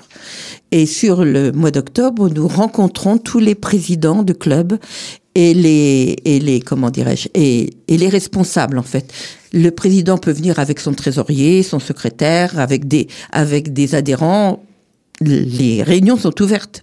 Et 0.70 0.86
sur 0.86 1.24
le 1.24 1.52
mois 1.52 1.70
d'octobre, 1.70 2.30
nous 2.30 2.46
rencontrons 2.46 3.18
tous 3.18 3.40
les 3.40 3.54
présidents 3.54 4.22
de 4.22 4.32
clubs 4.32 4.78
et 5.34 5.54
les 5.54 6.16
et 6.24 6.38
les 6.40 6.60
comment 6.60 6.90
dirais-je 6.90 7.28
et, 7.34 7.70
et 7.88 7.96
les 7.96 8.08
responsables 8.08 8.78
en 8.78 8.82
fait. 8.82 9.12
Le 9.52 9.70
président 9.70 10.18
peut 10.18 10.32
venir 10.32 10.58
avec 10.58 10.80
son 10.80 10.94
trésorier, 10.94 11.62
son 11.62 11.78
secrétaire, 11.78 12.58
avec 12.58 12.88
des 12.88 13.08
avec 13.30 13.72
des 13.72 13.94
adhérents. 13.94 14.62
Les 15.20 15.82
réunions 15.82 16.16
sont 16.16 16.40
ouvertes. 16.42 16.82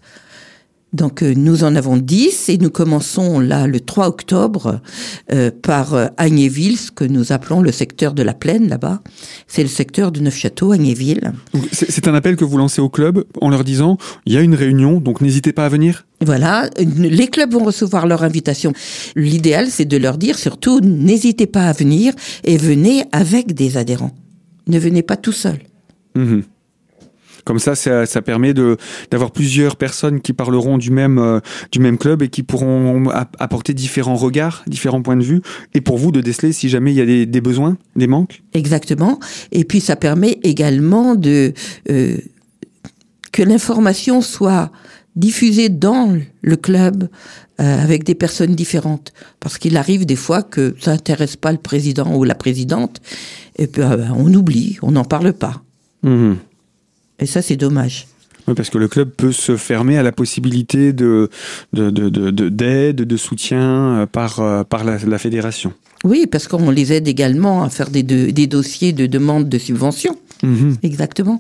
Donc 0.92 1.22
euh, 1.22 1.34
nous 1.36 1.64
en 1.64 1.76
avons 1.76 1.98
10 1.98 2.50
et 2.50 2.58
nous 2.58 2.72
commençons 2.72 3.40
là 3.40 3.68
le 3.68 3.80
3 3.80 4.08
octobre 4.08 4.82
euh, 5.32 5.52
par 5.62 5.94
euh, 5.94 6.08
Agnéville, 6.18 6.78
ce 6.78 6.92
que 6.92 7.04
nous 7.04 7.32
appelons 7.32 7.62
le 7.62 7.72
secteur 7.72 8.14
de 8.14 8.24
la 8.24 8.34
plaine 8.34 8.68
là-bas. 8.68 9.02
C'est 9.48 9.62
le 9.62 9.70
secteur 9.70 10.12
de 10.12 10.20
Neufchâteau, 10.20 10.72
Agnéville. 10.72 11.34
C'est 11.72 12.08
un 12.08 12.16
appel 12.16 12.36
que 12.36 12.46
vous 12.46 12.58
lancez 12.58 12.82
au 12.82 12.90
club 12.90 13.24
en 13.40 13.50
leur 13.50 13.64
disant 13.64 13.98
il 14.26 14.34
y 14.34 14.38
a 14.38 14.42
une 14.42 14.56
réunion, 14.56 15.00
donc 15.00 15.22
n'hésitez 15.22 15.54
pas 15.54 15.66
à 15.66 15.70
venir. 15.70 16.08
Voilà, 16.26 16.70
les 16.78 17.28
clubs 17.28 17.54
vont 17.54 17.64
recevoir 17.64 18.08
leur 18.08 18.24
invitation. 18.24 18.74
L'idéal, 19.16 19.68
c'est 19.70 19.86
de 19.86 19.98
leur 19.98 20.18
dire 20.18 20.38
surtout 20.38 20.82
n'hésitez 20.82 21.48
pas 21.48 21.68
à 21.68 21.74
venir 21.74 22.14
et 22.44 22.58
venez 22.58 23.06
avec 23.12 23.54
des 23.54 23.78
adhérents. 23.78 24.16
Ne 24.68 24.80
venez 24.80 25.04
pas 25.04 25.18
tout 25.18 25.32
seul. 25.32 25.60
Mmh. 26.16 26.42
Comme 27.50 27.58
ça, 27.58 27.74
ça, 27.74 28.06
ça 28.06 28.22
permet 28.22 28.54
de 28.54 28.78
d'avoir 29.10 29.32
plusieurs 29.32 29.76
personnes 29.76 30.22
qui 30.22 30.34
parleront 30.34 30.78
du 30.78 30.92
même 30.92 31.18
euh, 31.18 31.40
du 31.72 31.80
même 31.80 31.98
club 31.98 32.22
et 32.22 32.28
qui 32.28 32.44
pourront 32.44 33.10
apporter 33.40 33.74
différents 33.74 34.18
regards, 34.18 34.62
différents 34.68 35.02
points 35.02 35.16
de 35.16 35.24
vue, 35.24 35.42
et 35.74 35.82
pour 35.82 35.98
vous 35.98 36.12
de 36.12 36.22
déceler 36.22 36.52
si 36.52 36.70
jamais 36.70 36.92
il 36.92 36.98
y 36.98 37.02
a 37.02 37.08
des, 37.08 37.26
des 37.26 37.42
besoins, 37.42 37.76
des 37.96 38.06
manques. 38.06 38.44
Exactement. 38.54 39.20
Et 39.52 39.64
puis 39.64 39.82
ça 39.82 39.96
permet 39.96 40.38
également 40.44 41.16
de 41.16 41.56
euh, 41.90 42.18
que 43.32 43.42
l'information 43.42 44.22
soit 44.22 44.72
diffusée 45.16 45.70
dans 45.70 46.20
le 46.44 46.56
club 46.56 47.10
euh, 47.60 47.84
avec 47.84 48.04
des 48.04 48.14
personnes 48.14 48.54
différentes. 48.54 49.12
Parce 49.40 49.58
qu'il 49.58 49.76
arrive 49.76 50.06
des 50.06 50.16
fois 50.16 50.44
que 50.44 50.76
ça 50.80 50.92
n'intéresse 50.92 51.36
pas 51.36 51.52
le 51.52 51.58
président 51.58 52.16
ou 52.16 52.26
la 52.26 52.36
présidente, 52.36 53.02
et 53.58 53.66
puis 53.66 53.82
euh, 53.82 54.06
on 54.16 54.32
oublie, 54.36 54.78
on 54.84 54.92
n'en 54.92 55.04
parle 55.04 55.34
pas. 55.34 55.64
Mmh. 56.04 56.36
Et 57.20 57.26
ça, 57.26 57.42
c'est 57.42 57.58
dommage. 57.58 58.08
Oui, 58.48 58.54
parce 58.56 58.70
que 58.70 58.78
le 58.78 58.88
club 58.88 59.10
peut 59.10 59.32
se 59.32 59.58
fermer 59.58 59.98
à 59.98 60.04
la 60.04 60.12
possibilité 60.12 60.94
de, 60.94 61.30
de, 61.74 61.90
de, 61.90 62.10
de, 62.10 62.50
d'aide, 62.50 62.96
de 63.04 63.18
soutien 63.18 64.08
par, 64.12 64.66
par 64.66 64.84
la, 64.84 64.98
la 64.98 65.18
fédération. 65.20 65.74
Oui, 66.04 66.28
parce 66.28 66.48
qu'on 66.48 66.72
les 66.72 66.94
aide 66.94 67.08
également 67.08 67.64
à 67.64 67.70
faire 67.70 67.90
des, 67.90 68.04
de, 68.04 68.32
des 68.32 68.48
dossiers 68.48 68.94
de 68.94 69.06
demande 69.06 69.50
de 69.50 69.58
subvention. 69.58 70.18
Mmh. 70.44 70.76
Exactement. 70.84 71.40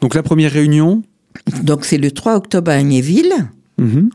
Donc 0.00 0.14
la 0.14 0.22
première 0.22 0.52
réunion 0.52 1.02
Donc 1.62 1.84
c'est 1.84 1.98
le 1.98 2.10
3 2.10 2.36
octobre 2.36 2.70
à 2.70 2.74
Agnéville. 2.74 3.32
Mmh. 3.78 4.08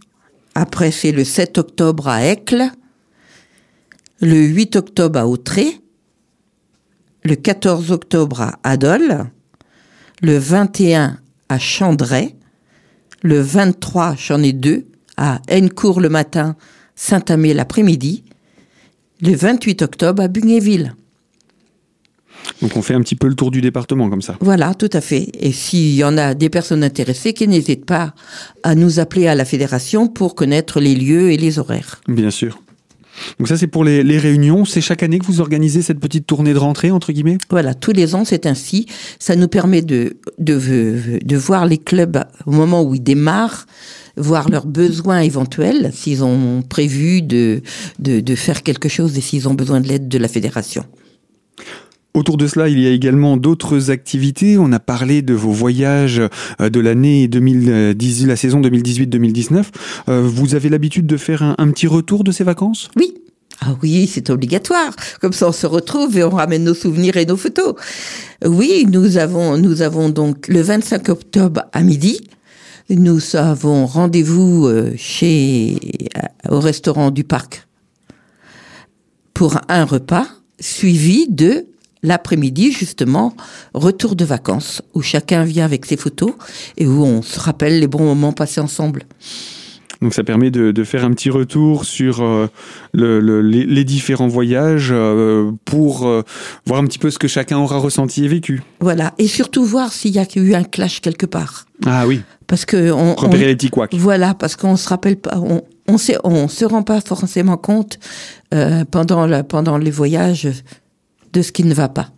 Après, 0.56 0.92
c'est 0.92 1.12
le 1.12 1.24
7 1.24 1.58
octobre 1.58 2.08
à 2.08 2.24
Aicle. 2.24 2.64
Le 4.22 4.38
8 4.46 4.76
octobre 4.78 5.20
à 5.20 5.28
Autré. 5.28 5.80
Le 7.24 7.36
14 7.36 7.92
octobre 7.92 8.42
à 8.42 8.60
Adol. 8.64 9.26
Le 10.22 10.38
21 10.38 11.18
à 11.50 11.60
Chandray. 11.60 12.36
Le 13.22 13.40
23, 13.40 14.16
j'en 14.18 14.42
ai 14.44 14.54
deux, 14.54 14.86
à 15.18 15.42
Hennecourt 15.48 16.00
le 16.00 16.10
matin, 16.10 16.56
Saint-Amé 16.96 17.54
l'après-midi. 17.54 18.24
Le 19.22 19.36
28 19.36 19.82
octobre 19.82 20.24
à 20.24 20.28
Bugnéville. 20.28 20.96
Donc 22.62 22.78
on 22.78 22.82
fait 22.82 22.94
un 22.94 23.02
petit 23.02 23.16
peu 23.16 23.28
le 23.28 23.36
tour 23.36 23.52
du 23.52 23.62
département 23.62 24.10
comme 24.10 24.22
ça. 24.22 24.38
Voilà, 24.40 24.74
tout 24.76 24.90
à 24.94 25.02
fait. 25.02 25.30
Et 25.40 25.52
s'il 25.52 25.96
y 25.96 26.04
en 26.04 26.18
a 26.18 26.34
des 26.34 26.50
personnes 26.50 26.84
intéressées, 26.84 27.34
qui 27.34 27.48
n'hésitent 27.48 27.86
pas 27.86 28.14
à 28.64 28.76
nous 28.76 29.00
appeler 29.00 29.28
à 29.28 29.36
la 29.36 29.46
fédération 29.46 30.08
pour 30.08 30.36
connaître 30.36 30.80
les 30.80 30.96
lieux 30.96 31.32
et 31.32 31.38
les 31.38 31.60
horaires. 31.60 32.02
Bien 32.08 32.30
sûr. 32.30 32.60
Donc 33.40 33.48
ça 33.48 33.58
c'est 33.58 33.68
pour 33.68 33.84
les, 33.84 34.18
réunions. 34.18 34.66
C'est 34.66 34.82
chaque 34.82 35.04
année 35.04 35.20
que 35.20 35.26
vous 35.26 35.42
organisez 35.42 35.82
cette 35.82 36.00
petite 36.00 36.26
tournée 36.26 36.54
de 36.54 36.58
rentrée 36.58 36.92
entre 36.92 37.12
guillemets? 37.12 37.38
Voilà, 37.50 37.74
tous 37.74 37.92
les 37.92 38.16
ans 38.16 38.26
c'est 38.26 38.46
ainsi. 38.46 38.88
Ça 39.20 39.36
nous 39.36 39.48
permet 39.48 39.82
de, 39.82 40.18
de 40.40 41.20
de 41.24 41.38
voir 41.38 41.66
les 41.66 41.78
clubs 41.78 42.24
au 42.46 42.52
moment 42.52 42.84
où 42.84 42.96
ils 42.96 43.04
démarrent, 43.04 43.66
voir 44.18 44.50
leurs 44.50 44.66
besoins 44.66 45.20
éventuels, 45.20 45.92
s'ils 45.94 46.24
ont 46.24 46.62
prévu 46.62 47.22
de, 47.22 47.62
de 48.00 48.20
de 48.20 48.36
faire 48.36 48.64
quelque 48.64 48.90
chose 48.90 49.18
et 49.18 49.22
s'ils 49.22 49.48
ont 49.48 49.54
besoin 49.54 49.82
de 49.82 49.88
l'aide 49.88 50.08
de 50.08 50.18
la 50.18 50.28
fédération. 50.28 50.86
Autour 52.16 52.38
de 52.38 52.48
cela, 52.48 52.70
il 52.70 52.80
y 52.80 52.88
a 52.88 52.92
également 52.92 53.36
d'autres 53.36 53.92
activités. 53.92 54.58
On 54.58 54.72
a 54.72 54.80
parlé 54.80 55.22
de 55.22 55.34
vos 55.34 55.52
voyages 55.52 56.22
de 56.60 56.80
l'année 56.80 57.28
2010, 57.28 58.28
la 58.28 58.38
saison 58.38 58.62
2018-2019. 58.62 59.66
Euh, 60.08 60.22
vous 60.26 60.56
avez 60.56 60.70
l'habitude 60.70 61.08
de 61.08 61.18
faire 61.18 61.44
un, 61.44 61.56
un, 61.58 61.70
petit 61.72 61.88
retour 61.88 62.24
de 62.24 62.32
ces 62.32 62.46
vacances? 62.46 62.90
Oui. 62.96 63.14
Ah 63.60 63.76
oui, 63.84 64.10
c'est 64.10 64.30
obligatoire. 64.30 64.96
Comme 65.20 65.34
ça, 65.34 65.50
on 65.50 65.52
se 65.52 65.68
retrouve 65.68 66.18
et 66.18 66.24
on 66.24 66.30
ramène 66.30 66.64
nos 66.64 66.74
souvenirs 66.74 67.18
et 67.18 67.26
nos 67.26 67.36
photos. 67.36 67.76
Oui, 68.46 68.88
nous 68.90 69.18
avons, 69.18 69.58
nous 69.58 69.82
avons 69.82 70.08
donc 70.08 70.48
le 70.48 70.62
25 70.62 71.10
octobre 71.10 71.64
à 71.74 71.82
midi. 71.82 72.22
Nous 72.90 73.36
avons 73.36 73.86
rendez-vous 73.88 74.70
chez, 74.96 75.78
au 76.50 76.62
restaurant 76.62 77.12
du 77.12 77.26
parc 77.26 77.68
pour 79.34 79.60
un 79.68 79.84
repas 79.84 80.28
suivi 80.62 81.28
de 81.28 81.66
l'après-midi, 82.04 82.72
justement, 82.72 83.36
retour 83.74 84.16
de 84.16 84.26
vacances, 84.26 84.82
où 84.94 85.02
chacun 85.02 85.44
vient 85.44 85.66
avec 85.66 85.86
ses 85.86 85.98
photos 85.98 86.34
et 86.78 86.88
où 86.88 87.04
on 87.04 87.22
se 87.22 87.40
rappelle 87.40 87.80
les 87.80 87.88
bons 87.88 88.04
moments 88.04 88.34
passés 88.34 88.62
ensemble. 88.62 89.04
Donc 90.02 90.14
ça 90.14 90.24
permet 90.24 90.52
de, 90.52 90.72
de 90.72 90.84
faire 90.84 91.06
un 91.06 91.12
petit 91.12 91.30
retour 91.30 91.86
sur 91.86 92.22
euh, 92.22 92.48
le, 92.94 93.20
le, 93.20 93.42
les, 93.42 93.66
les, 93.66 93.84
différents 93.84 94.28
voyages 94.28 94.90
euh, 94.92 95.52
pour 95.64 96.06
euh, 96.06 96.22
voir 96.66 96.82
un 96.82 96.86
petit 96.86 97.00
peu 97.00 97.10
ce 97.10 97.20
que 97.20 97.28
chacun 97.28 97.58
aura 97.58 97.78
ressenti 97.78 98.26
et 98.26 98.28
vécu. 98.28 98.62
Voilà, 98.80 99.14
et 99.18 99.28
surtout 99.28 99.64
voir 99.64 99.92
s'il 99.94 100.12
y 100.12 100.20
a 100.20 100.26
eu 100.36 100.54
un 100.54 100.64
clash 100.64 101.02
quelque 101.02 101.26
part. 101.26 101.66
Ah 101.86 102.06
oui. 102.08 102.22
Parce 102.48 102.66
que 102.66 102.92
on, 102.92 103.16
repérer 103.16 103.46
on, 103.46 103.48
les 103.48 103.56
petits 103.56 103.70
couacs. 103.70 103.94
Voilà, 103.96 104.34
parce 104.34 104.56
qu'on 104.56 104.76
se 104.76 104.88
rappelle 104.90 105.18
pas, 105.18 105.38
on, 105.38 105.64
on, 105.88 105.98
sait, 105.98 106.18
on 106.24 106.48
se 106.48 106.66
rend 106.66 106.84
pas 106.84 107.02
forcément 107.02 107.58
compte 107.58 107.98
pendant 108.92 109.26
la, 109.26 109.44
pendant 109.44 109.78
les 109.78 109.92
voyages 109.92 110.48
de 111.36 111.42
ce 111.42 111.52
qui 111.52 111.64
ne 111.64 111.74
va 111.74 111.90
pas. 111.90 112.10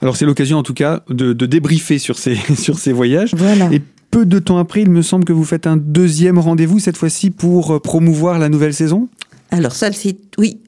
Alors 0.00 0.16
c'est 0.16 0.26
l'occasion 0.26 0.58
en 0.58 0.62
tout 0.62 0.74
cas 0.74 1.02
de, 1.08 1.32
de 1.32 1.46
débriefer 1.46 1.98
sur 1.98 2.18
ces, 2.18 2.36
sur 2.56 2.78
ces 2.78 2.92
voyages. 2.92 3.34
Voilà. 3.34 3.72
Et 3.72 3.82
peu 4.10 4.26
de 4.26 4.38
temps 4.38 4.58
après, 4.58 4.82
il 4.82 4.90
me 4.90 5.02
semble 5.02 5.24
que 5.24 5.32
vous 5.32 5.44
faites 5.44 5.66
un 5.66 5.78
deuxième 5.78 6.38
rendez-vous, 6.38 6.78
cette 6.78 6.98
fois-ci 6.98 7.30
pour 7.30 7.72
euh, 7.72 7.80
promouvoir 7.80 8.38
la 8.38 8.50
nouvelle 8.50 8.74
saison 8.74 9.08
Alors 9.50 9.72
ça, 9.72 9.90
c'est 9.90 10.18
oui, 10.38 10.60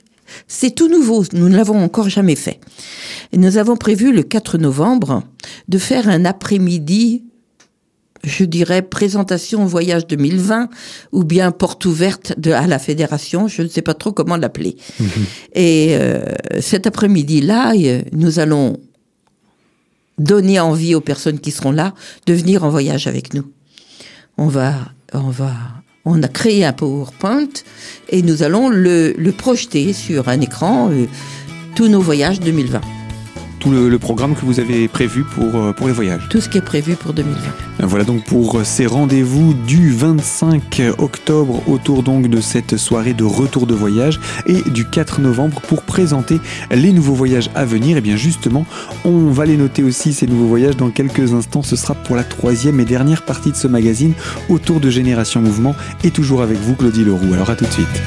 c'est 0.48 0.74
tout 0.74 0.88
nouveau. 0.88 1.24
Nous 1.34 1.50
ne 1.50 1.56
l'avons 1.56 1.82
encore 1.82 2.08
jamais 2.08 2.36
fait. 2.36 2.58
Et 3.32 3.38
nous 3.38 3.58
avons 3.58 3.76
prévu 3.76 4.12
le 4.12 4.22
4 4.22 4.56
novembre 4.56 5.22
de 5.68 5.78
faire 5.78 6.08
un 6.08 6.24
après-midi, 6.24 7.24
je 8.25 8.45
dirais 8.45 8.83
présentation 8.83 9.64
voyage 9.66 10.07
2020 10.07 10.69
ou 11.12 11.25
bien 11.25 11.50
porte 11.50 11.85
ouverte 11.85 12.38
de, 12.38 12.52
à 12.52 12.66
la 12.66 12.78
fédération. 12.78 13.49
Je 13.49 13.62
ne 13.62 13.69
sais 13.69 13.83
pas 13.83 13.95
trop 13.95 14.12
comment 14.12 14.37
l'appeler. 14.37 14.76
Et 15.54 15.97
euh, 16.00 16.25
cet 16.61 16.87
après-midi-là, 16.87 17.75
euh, 17.76 18.02
nous 18.12 18.38
allons 18.38 18.78
donner 20.19 20.61
envie 20.61 20.95
aux 20.95 21.00
personnes 21.00 21.40
qui 21.40 21.50
seront 21.50 21.73
là 21.73 21.95
de 22.26 22.35
venir 22.35 22.64
en 22.64 22.71
voyage 22.71 23.07
avec 23.07 23.35
nous. 23.35 23.45
On 24.38 24.49
va, 24.49 24.75
on 25.12 25.31
va, 25.31 25.52
on 26.04 26.23
a 26.23 26.28
créé 26.28 26.64
un 26.64 26.73
PowerPoint 26.73 27.49
et 28.11 28.23
nous 28.23 28.43
allons 28.43 28.69
le, 28.69 29.14
le 29.16 29.33
projeter 29.33 29.93
sur 29.93 30.28
un 30.28 30.40
écran 30.40 30.90
euh, 30.90 31.07
tous 31.75 31.88
nos 31.88 32.00
voyages 32.00 32.40
2020, 32.40 32.81
Tout 33.64 33.71
le, 33.71 33.88
le 33.88 33.99
programme 33.99 34.35
que 34.35 34.44
vous 34.44 34.61
avez 34.61 34.88
prévu 34.88 35.25
pour, 35.25 35.56
euh, 35.56 35.73
pour 35.73 35.87
les 35.87 35.94
voyages. 35.94 36.28
tout 36.28 36.42
ce 36.42 36.50
qui 36.50 36.59
est 36.59 36.64
prévu 36.64 36.97
pour 36.97 37.14
2020. 37.14 37.40
Voilà 37.80 38.04
donc 38.04 38.23
pour 38.25 38.61
ces 38.62 38.85
rendez-vous 38.85 39.54
du 39.54 39.90
25 39.90 40.83
octobre 40.99 41.62
autour 41.66 42.02
donc 42.02 42.28
de 42.28 42.42
cette 42.42 42.76
soirée 42.76 43.14
de 43.14 43.25
retour 43.25 43.66
de 43.66 43.75
voyage 43.75 44.21
et 44.47 44.61
du 44.68 44.85
4 44.85 45.23
novembre 45.23 45.62
pour 45.62 45.83
présenter 45.83 46.40
les 46.71 46.92
nouveaux 46.92 47.14
voyages 47.14 47.49
à 47.54 47.64
venir. 47.64 47.97
Et 47.97 48.02
bien 48.02 48.16
justement, 48.16 48.66
on 49.06 49.30
va 49.30 49.47
les 49.47 49.56
noter 49.56 49.83
aussi 49.83 50.12
ces 50.12 50.26
nouveaux 50.26 50.49
voyages 50.49 50.76
dans 50.76 50.90
quelques 50.90 51.33
instants. 51.33 51.62
Ce 51.62 51.75
sera 51.75 51.94
pour 51.94 52.16
la 52.16 52.25
troisième 52.25 52.80
et 52.80 52.85
dernière 52.85 53.25
partie 53.25 53.50
de 53.50 53.56
ce 53.56 53.66
magazine 53.66 54.12
autour 54.50 54.78
de 54.78 54.90
Génération 54.90 55.40
Mouvement 55.40 55.75
et 56.04 56.11
toujours 56.11 56.42
avec 56.42 56.59
vous 56.59 56.75
Claudie 56.75 57.04
Leroux. 57.04 57.33
Alors 57.33 57.49
à 57.49 57.56
tout 57.56 57.64
de 57.64 57.73
suite. 57.73 58.02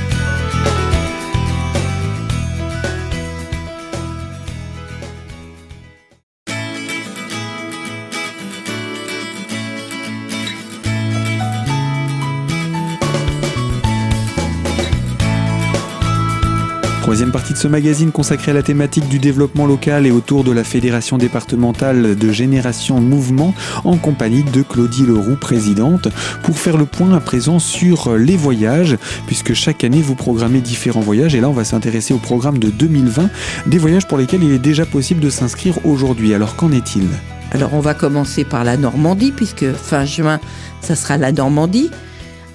Troisième 17.08 17.32
partie 17.32 17.54
de 17.54 17.58
ce 17.58 17.70
magazine 17.70 18.12
consacrée 18.12 18.52
à 18.52 18.54
la 18.54 18.64
thématique 18.64 19.08
du 19.08 19.18
développement 19.18 19.66
local 19.66 20.06
et 20.06 20.12
autour 20.12 20.44
de 20.44 20.52
la 20.52 20.66
Fédération 20.66 21.18
départementale 21.18 22.18
de 22.18 22.32
Génération 22.34 23.00
Mouvement 23.00 23.54
en 23.86 23.96
compagnie 23.96 24.44
de 24.44 24.62
Claudie 24.62 25.06
Leroux, 25.06 25.38
présidente, 25.40 26.10
pour 26.44 26.60
faire 26.60 26.76
le 26.76 26.86
point 26.86 27.14
à 27.14 27.22
présent 27.22 27.60
sur 27.60 28.18
les 28.18 28.36
voyages, 28.36 28.98
puisque 29.26 29.54
chaque 29.54 29.86
année 29.86 30.02
vous 30.02 30.16
programmez 30.16 30.60
différents 30.60 31.00
voyages 31.00 31.34
et 31.34 31.40
là 31.40 31.48
on 31.48 31.54
va 31.54 31.64
s'intéresser 31.64 32.14
au 32.14 32.18
programme 32.18 32.60
de 32.60 32.70
2020, 32.70 33.30
des 33.68 33.78
voyages 33.78 34.06
pour 34.06 34.18
lesquels 34.18 34.44
il 34.44 34.52
est 34.52 34.60
déjà 34.60 34.86
possible 34.86 35.22
de 35.22 35.30
s'inscrire 35.30 35.80
aujourd'hui. 35.86 36.34
Alors 36.34 36.58
qu'en 36.58 36.74
est-il? 36.74 37.08
Alors 37.54 37.74
on 37.74 37.80
va 37.80 37.94
commencer 37.94 38.44
par 38.44 38.66
la 38.66 38.76
Normandie, 38.76 39.32
puisque 39.32 39.72
fin 39.72 40.04
juin, 40.04 40.42
ça 40.82 40.98
sera 40.98 41.16
la 41.16 41.32
Normandie, 41.32 41.90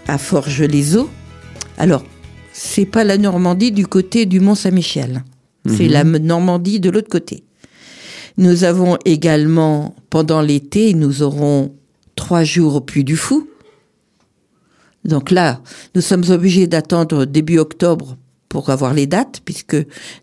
à 0.07 0.19
Forges-les-Eaux. 0.19 1.09
Alors, 1.79 2.05
c'est 2.53 2.87
pas 2.87 3.05
la 3.05 3.19
Normandie 3.19 3.73
du 3.73 3.87
côté 3.87 4.27
du 4.27 4.41
Mont-Saint-Michel. 4.41 5.25
C'est 5.69 5.87
la 5.89 6.01
M- 6.01 6.17
Normandie 6.19 6.81
de 6.81 6.91
l'autre 6.91 7.09
côté. 7.09 7.45
Nous 8.37 8.65
avons 8.65 8.99
également, 9.05 9.95
pendant 10.11 10.41
l'été, 10.41 10.93
nous 10.95 11.23
aurons 11.23 11.73
trois 12.17 12.43
jours 12.45 12.75
au 12.77 12.81
Puy 12.81 13.05
du 13.05 13.17
Fou. 13.17 13.49
Donc 15.05 15.31
là, 15.31 15.61
nous 15.95 16.01
sommes 16.01 16.25
obligés 16.31 16.67
d'attendre 16.67 17.25
début 17.25 17.59
octobre 17.59 18.17
pour 18.49 18.71
avoir 18.71 18.93
les 18.93 19.07
dates, 19.07 19.41
puisque 19.45 19.77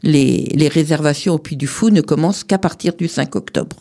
les, 0.04 0.52
les 0.54 0.68
réservations 0.68 1.36
au 1.36 1.40
Puy 1.40 1.56
du 1.58 1.68
Fou 1.68 1.90
ne 1.90 2.02
commencent 2.02 2.44
qu'à 2.44 2.58
partir 2.58 2.94
du 2.96 3.08
5 3.08 3.36
octobre. 3.36 3.78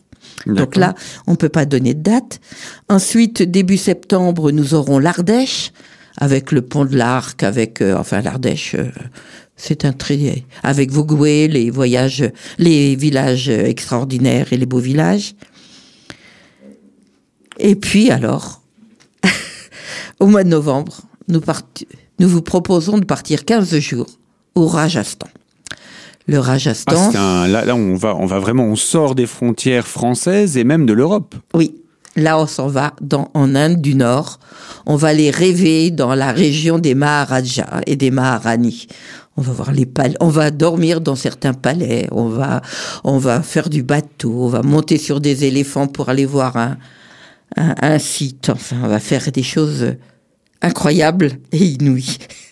Donc 0.46 0.76
là, 0.76 0.94
on 1.26 1.34
peut 1.36 1.48
pas 1.48 1.64
donner 1.66 1.94
de 1.94 2.02
date. 2.02 2.40
Ensuite, 2.88 3.42
début 3.42 3.76
septembre, 3.76 4.50
nous 4.52 4.74
aurons 4.74 4.98
l'Ardèche 4.98 5.72
avec 6.18 6.52
le 6.52 6.60
pont 6.62 6.84
de 6.84 6.96
l'Arc, 6.96 7.42
avec 7.42 7.80
euh, 7.80 7.96
enfin 7.96 8.20
l'Ardèche. 8.20 8.74
euh, 8.74 8.90
c'est 9.56 9.84
un 9.84 9.92
très 9.92 10.44
avec 10.62 10.90
Vougoué, 10.90 11.48
les 11.48 11.70
voyages, 11.70 12.30
les 12.58 12.94
villages 12.94 13.48
extraordinaires 13.48 14.52
et 14.52 14.56
les 14.56 14.66
beaux 14.66 14.78
villages. 14.78 15.34
Et 17.58 17.74
puis 17.74 18.10
alors, 18.10 18.62
au 20.20 20.26
mois 20.26 20.44
de 20.44 20.48
novembre, 20.48 21.00
nous, 21.28 21.40
part- 21.40 21.62
nous 22.20 22.28
vous 22.28 22.42
proposons 22.42 22.98
de 22.98 23.04
partir 23.04 23.44
15 23.44 23.78
jours 23.78 24.06
au 24.54 24.66
Rajasthan. 24.66 25.26
Le 26.28 26.38
Ah, 26.38 26.42
Rajasthan, 26.42 27.10
c'est 27.10 27.18
un- 27.18 27.48
là, 27.48 27.64
là, 27.64 27.74
on 27.74 27.94
va, 27.96 28.14
on 28.14 28.26
va 28.26 28.38
vraiment, 28.38 28.64
on 28.64 28.76
sort 28.76 29.14
des 29.14 29.26
frontières 29.26 29.88
françaises 29.88 30.56
et 30.56 30.62
même 30.64 30.84
de 30.86 30.92
l'Europe. 30.92 31.34
Oui, 31.54 31.74
là 32.18 32.38
on 32.38 32.46
s'en 32.46 32.68
va 32.68 32.94
en 33.34 33.54
Inde 33.54 33.80
du 33.80 33.94
Nord. 33.94 34.38
On 34.86 34.96
va 34.96 35.12
les 35.12 35.30
rêver 35.30 35.90
dans 35.90 36.14
la 36.14 36.32
région 36.32 36.78
des 36.78 36.94
Maharajas 36.94 37.80
et 37.86 37.96
des 37.96 38.10
Maharani. 38.10 38.86
On 39.36 39.42
va 39.42 39.52
voir 39.52 39.72
les 39.72 39.86
palais, 39.86 40.16
on 40.20 40.28
va 40.28 40.50
dormir 40.50 41.00
dans 41.00 41.14
certains 41.14 41.54
palais, 41.54 42.08
on 42.10 42.28
va, 42.28 42.60
on 43.04 43.18
va 43.18 43.40
faire 43.42 43.68
du 43.68 43.84
bateau, 43.84 44.32
on 44.32 44.48
va 44.48 44.62
monter 44.62 44.98
sur 44.98 45.20
des 45.20 45.44
éléphants 45.44 45.86
pour 45.86 46.08
aller 46.08 46.26
voir 46.26 46.56
un, 46.56 46.76
un, 47.56 47.74
un 47.80 47.98
site. 48.00 48.50
Enfin, 48.50 48.78
on 48.82 48.88
va 48.88 48.98
faire 48.98 49.30
des 49.30 49.44
choses 49.44 49.94
incroyables 50.60 51.38
et 51.52 51.64
inouïes. 51.64 52.18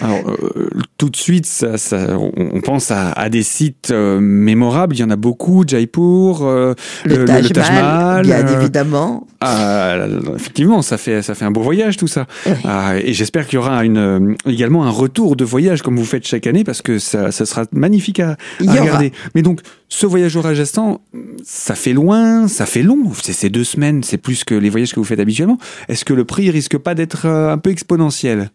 Alors, 0.00 0.20
euh, 0.30 0.70
tout 0.96 1.10
de 1.10 1.16
suite, 1.16 1.44
ça, 1.44 1.76
ça- 1.76 2.16
on, 2.18 2.32
on 2.36 2.60
pense 2.62 2.90
à, 2.90 3.12
à 3.12 3.28
des 3.28 3.42
sites 3.42 3.90
euh, 3.90 4.20
mémorables. 4.20 4.96
Il 4.96 5.00
y 5.00 5.04
en 5.04 5.10
a 5.10 5.16
beaucoup. 5.16 5.64
Jaipur, 5.66 6.40
euh, 6.42 6.74
Le, 7.04 7.24
Taj, 7.26 7.52
Mahal, 7.54 7.74
Mahal, 7.74 8.26
bien 8.26 8.46
euh, 8.48 8.60
évidemment. 8.60 9.26
ah, 9.42 9.98
effectivement, 10.34 10.80
ça 10.80 10.96
fait, 10.96 11.20
ça 11.20 11.34
fait 11.34 11.44
un 11.44 11.50
beau 11.50 11.60
voyage 11.60 11.98
tout 11.98 12.06
ça. 12.08 12.26
Oui. 12.46 12.52
Ah, 12.64 12.94
et 12.96 13.12
j'espère 13.12 13.46
qu'il 13.46 13.56
y 13.56 13.58
aura 13.58 13.84
une, 13.84 14.36
également 14.46 14.84
un 14.84 14.90
retour 14.90 15.36
de 15.36 15.44
voyage 15.44 15.82
comme 15.82 15.96
vous 15.98 16.04
faites 16.06 16.26
chaque 16.26 16.46
année 16.46 16.64
parce 16.64 16.80
que 16.80 16.98
ça, 16.98 17.30
ça 17.30 17.44
sera 17.44 17.64
magnifique 17.72 18.20
à, 18.20 18.36
aura. 18.62 18.72
regarder. 18.80 19.12
Mais 19.34 19.42
donc, 19.42 19.60
ce 19.90 20.06
voyage 20.06 20.36
au 20.36 20.40
Rajasthan, 20.40 21.02
ça 21.44 21.74
fait 21.74 21.92
loin, 21.92 22.48
ça 22.48 22.64
fait 22.64 22.82
long. 22.82 23.12
C'est 23.22 23.34
c'est 23.34 23.50
deux 23.50 23.64
semaines, 23.64 24.02
c'est 24.02 24.16
plus 24.18 24.42
que 24.44 24.54
les 24.54 24.70
voyages 24.70 24.92
que 24.94 25.00
vous 25.00 25.04
faites 25.04 25.20
habituellement. 25.20 25.58
Est-ce 25.88 26.04
que 26.06 26.14
le 26.14 26.24
prix 26.24 26.50
risque 26.50 26.78
pas 26.78 26.94
d'être 26.94 27.26
un 27.26 27.58
peu 27.58 27.68
exponentiel? 27.70 28.50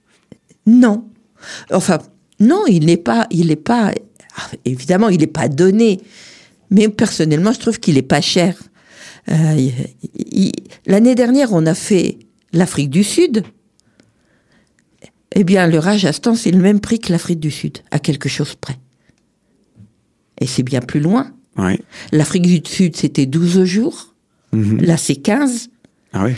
Non. 0.65 1.05
Enfin, 1.71 1.99
non, 2.39 2.63
il 2.67 2.85
n'est 2.85 2.97
pas, 2.97 3.27
il 3.31 3.47
n'est 3.47 3.55
pas, 3.55 3.93
ah, 4.37 4.49
évidemment, 4.65 5.09
il 5.09 5.19
n'est 5.19 5.27
pas 5.27 5.47
donné. 5.47 5.99
Mais 6.69 6.89
personnellement, 6.89 7.53
je 7.53 7.59
trouve 7.59 7.79
qu'il 7.79 7.97
est 7.97 8.01
pas 8.01 8.21
cher. 8.21 8.55
Euh, 9.29 9.69
L'année 10.85 11.15
dernière, 11.15 11.53
on 11.53 11.65
a 11.65 11.73
fait 11.73 12.17
l'Afrique 12.53 12.89
du 12.89 13.03
Sud. 13.03 13.43
Eh 15.35 15.43
bien, 15.43 15.67
le 15.67 15.79
Rajasthan, 15.79 16.35
c'est 16.35 16.51
le 16.51 16.59
même 16.59 16.79
prix 16.79 16.99
que 16.99 17.11
l'Afrique 17.11 17.39
du 17.39 17.51
Sud, 17.51 17.79
à 17.91 17.99
quelque 17.99 18.29
chose 18.29 18.55
près. 18.55 18.77
Et 20.39 20.47
c'est 20.47 20.63
bien 20.63 20.81
plus 20.81 20.99
loin. 20.99 21.31
Ouais. 21.57 21.79
L'Afrique 22.11 22.43
du 22.43 22.61
Sud, 22.63 22.95
c'était 22.95 23.25
12 23.25 23.63
jours. 23.63 24.13
Mhm. 24.53 24.81
Là, 24.81 24.97
c'est 24.97 25.15
15. 25.15 25.69
Ah 26.13 26.23
ouais. 26.23 26.35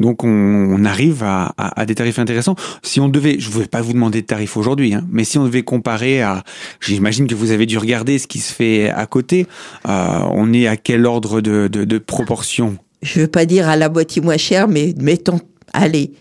Donc 0.00 0.24
on, 0.24 0.28
on 0.28 0.84
arrive 0.84 1.22
à, 1.22 1.52
à- 1.56 1.80
à 1.80 1.86
des 1.86 1.94
tarifs 1.94 2.18
intéressants. 2.18 2.56
Si 2.82 2.98
on 2.98 3.08
devait, 3.08 3.36
je 3.38 3.48
ne 3.50 3.54
vais 3.60 3.66
pas 3.66 3.80
vous 3.82 3.92
demander 3.92 4.22
de 4.22 4.26
tarifs 4.26 4.56
aujourd'hui, 4.56 4.94
hein, 4.94 5.06
mais 5.10 5.22
si 5.24 5.38
on 5.38 5.44
devait 5.44 5.62
comparer 5.62 6.22
à, 6.22 6.42
j'imagine 6.80 7.26
que 7.28 7.34
vous 7.36 7.52
avez 7.52 7.66
dû 7.66 7.78
regarder 7.78 8.18
ce 8.18 8.26
qui 8.26 8.38
se 8.40 8.52
fait 8.52 8.90
à 8.90 9.06
côté. 9.06 9.46
euh, 9.88 10.18
on 10.32 10.52
est 10.52 10.66
à 10.66 10.76
quel 10.76 11.06
ordre 11.06 11.40
de, 11.40 11.68
de, 11.70 11.84
de 11.84 11.98
proportion? 11.98 12.76
Je 13.02 13.20
veux 13.20 13.28
pas 13.28 13.44
dire 13.46 13.68
à 13.68 13.76
la 13.76 13.88
moitié 13.88 14.20
moins 14.20 14.36
cher, 14.36 14.66
mais 14.68 14.94
mettons, 14.98 15.40
allez, 15.72 16.12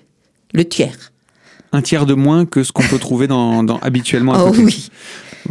le 0.54 0.65
tiers. 0.65 1.12
Un 1.72 1.82
tiers 1.82 2.06
de 2.06 2.13
moins 2.15 2.46
que 2.46 2.63
ce 2.63 2.72
qu'on 2.72 2.84
peut 2.84 2.98
trouver 3.00 3.28
dans, 3.28 3.63
dans- 3.63 3.78
habituellement 3.80 4.34
à 4.34 4.44
Oh 4.44 4.48
côté. 4.52 4.63
oui. 4.63 4.89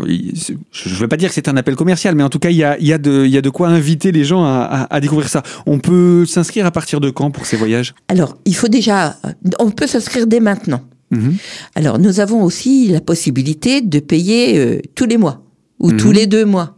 Je 0.06 0.88
ne 0.88 0.94
veux 0.94 1.08
pas 1.08 1.16
dire 1.16 1.28
que 1.28 1.34
c'est 1.34 1.48
un 1.48 1.56
appel 1.56 1.74
commercial, 1.76 2.14
mais 2.14 2.22
en 2.22 2.28
tout 2.28 2.38
cas, 2.38 2.50
il 2.50 2.56
y 2.56 2.64
a, 2.64 2.78
il 2.78 2.86
y 2.86 2.92
a, 2.92 2.98
de, 2.98 3.24
il 3.24 3.30
y 3.30 3.36
a 3.38 3.42
de 3.42 3.50
quoi 3.50 3.68
inviter 3.68 4.12
les 4.12 4.24
gens 4.24 4.44
à, 4.44 4.60
à- 4.88 4.94
à 4.94 5.00
découvrir 5.00 5.28
ça. 5.28 5.42
On 5.66 5.78
peut 5.78 6.24
s'inscrire 6.26 6.66
à 6.66 6.70
partir 6.70 7.00
de 7.00 7.10
quand 7.10 7.30
pour 7.30 7.46
ces 7.46 7.56
voyages? 7.56 7.94
Alors, 8.08 8.36
il 8.44 8.54
faut 8.54 8.68
déjà, 8.68 9.16
on 9.58 9.70
peut 9.70 9.86
s'inscrire 9.86 10.26
dès 10.26 10.40
maintenant. 10.40 10.82
Mhm. 11.10 11.36
Alors, 11.74 11.98
nous 11.98 12.20
avons 12.20 12.42
aussi 12.44 12.88
la 12.88 13.00
possibilité 13.00 13.80
de 13.80 13.98
payer 13.98 14.58
euh, 14.58 14.80
tous 14.94 15.06
les 15.06 15.16
mois 15.16 15.42
ou 15.80 15.90
Mhm. 15.90 15.96
tous 15.96 16.12
les 16.12 16.26
deux 16.26 16.44
mois. 16.44 16.74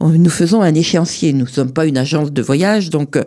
Nous 0.00 0.28
faisons 0.30 0.60
un 0.62 0.74
échéancier. 0.74 1.32
Nous 1.32 1.46
ne 1.46 1.50
sommes 1.50 1.72
pas 1.72 1.86
une 1.86 1.96
agence 1.96 2.30
de 2.32 2.42
voyage, 2.42 2.90
donc 2.90 3.16
euh, 3.16 3.24